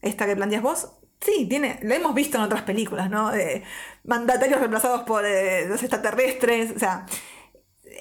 [0.01, 0.89] Esta que planteas vos,
[1.21, 3.31] sí, tiene, lo hemos visto en otras películas, ¿no?
[4.03, 7.05] mandatarios reemplazados por eh, los extraterrestres, o sea,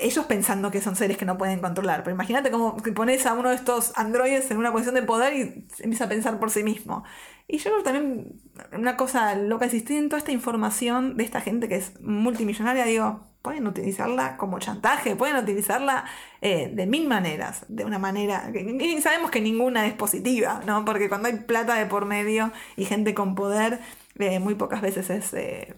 [0.01, 2.03] ellos pensando que son seres que no pueden controlar.
[2.03, 5.68] Pero imagínate cómo pones a uno de estos androides en una posición de poder y
[5.80, 7.05] empieza a pensar por sí mismo.
[7.53, 8.40] Y yo creo también
[8.72, 13.26] una cosa loca es en toda esta información de esta gente que es multimillonaria, digo,
[13.42, 16.07] pueden utilizarla como chantaje, pueden utilizarla
[16.40, 20.86] eh, de mil maneras, de una manera, y sabemos que ninguna es positiva, ¿no?
[20.86, 23.80] Porque cuando hay plata de por medio y gente con poder,
[24.18, 25.74] eh, muy pocas veces es eh,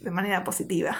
[0.00, 0.96] de manera positiva.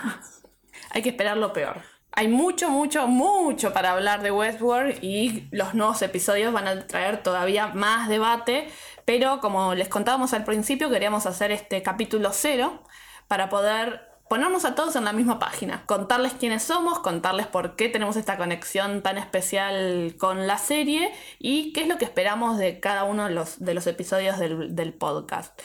[0.91, 1.83] Hay que esperar lo peor.
[2.19, 7.23] Hay mucho, mucho, mucho para hablar de Westworld y los nuevos episodios van a traer
[7.23, 8.69] todavía más debate,
[9.07, 12.83] pero como les contábamos al principio, queríamos hacer este capítulo cero
[13.29, 17.89] para poder ponernos a todos en la misma página, contarles quiénes somos, contarles por qué
[17.89, 22.81] tenemos esta conexión tan especial con la serie y qué es lo que esperamos de
[22.81, 25.59] cada uno de los, episodios del podcast.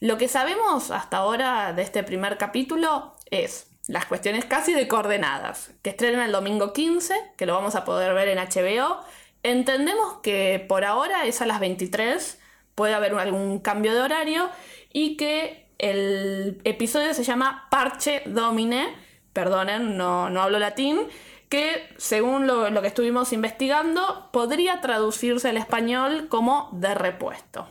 [0.00, 5.70] Lo que sabemos hasta ahora de este primer capítulo es las cuestiones casi de coordenadas,
[5.82, 9.00] que estrenan el domingo 15, que lo vamos a poder ver en HBO.
[9.42, 12.38] Entendemos que por ahora es a las 23,
[12.74, 14.48] puede haber algún cambio de horario
[14.92, 18.88] y que el episodio se llama Parche Domine,
[19.32, 21.00] perdonen, no, no hablo latín,
[21.48, 27.68] que según lo, lo que estuvimos investigando podría traducirse al español como de repuesto.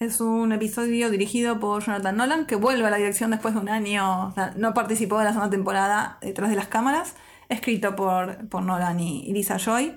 [0.00, 3.68] Es un episodio dirigido por Jonathan Nolan, que vuelve a la dirección después de un
[3.68, 7.14] año, no participó de la segunda temporada detrás de las cámaras,
[7.48, 9.96] escrito por, por Nolan y Lisa Joy.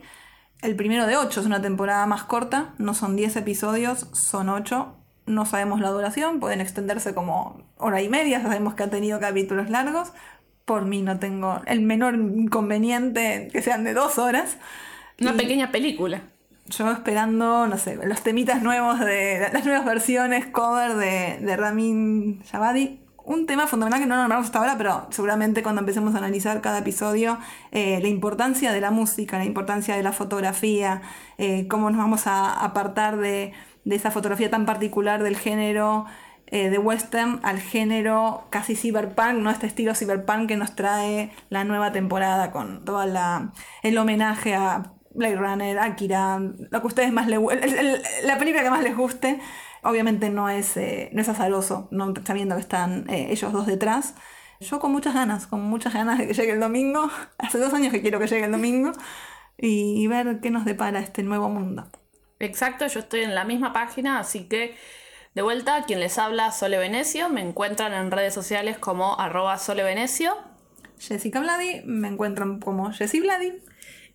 [0.62, 4.94] El primero de ocho es una temporada más corta, no son 10 episodios, son 8.
[5.28, 9.70] No sabemos la duración, pueden extenderse como hora y media, sabemos que ha tenido capítulos
[9.70, 10.14] largos.
[10.66, 14.58] Por mí no tengo el menor inconveniente que sean de dos horas.
[15.22, 16.22] Una Y- pequeña película.
[16.70, 22.42] yo esperando, no sé, los temitas nuevos de las nuevas versiones, cover de, de Ramin
[22.52, 23.00] Javadi.
[23.28, 26.78] Un tema fundamental que no nombramos hasta ahora, pero seguramente cuando empecemos a analizar cada
[26.78, 27.38] episodio,
[27.74, 31.02] eh, la importancia de la música, la importancia de la fotografía,
[31.38, 33.52] eh, cómo nos vamos a apartar de,
[33.84, 36.06] de esa fotografía tan particular del género
[36.46, 39.50] eh, de western al género casi cyberpunk, ¿no?
[39.50, 43.04] Este estilo cyberpunk que nos trae la nueva temporada con todo
[43.84, 47.42] el homenaje a Blade Runner, Akira, lo que a ustedes más les
[48.24, 49.42] la película que más les guste.
[49.84, 54.16] Obviamente no es, eh, no es azaroso, no sabiendo que están eh, ellos dos detrás.
[54.60, 57.10] Yo con muchas ganas, con muchas ganas de que llegue el domingo.
[57.38, 58.92] Hace dos años que quiero que llegue el domingo
[59.58, 61.88] y, y ver qué nos depara este nuevo mundo.
[62.40, 64.76] Exacto, yo estoy en la misma página, así que
[65.34, 69.84] de vuelta, quien les habla, Sole Venecio, me encuentran en redes sociales como arroba Sole
[69.84, 70.36] Venecio
[71.00, 73.54] Jessica Vladi, me encuentran como Jessie Vladi.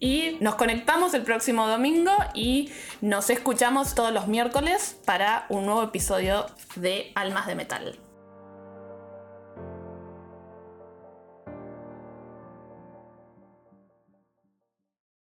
[0.02, 5.84] Y nos conectamos el próximo domingo y nos escuchamos todos los miércoles para un nuevo
[5.84, 8.00] episodio de Almas de Metal.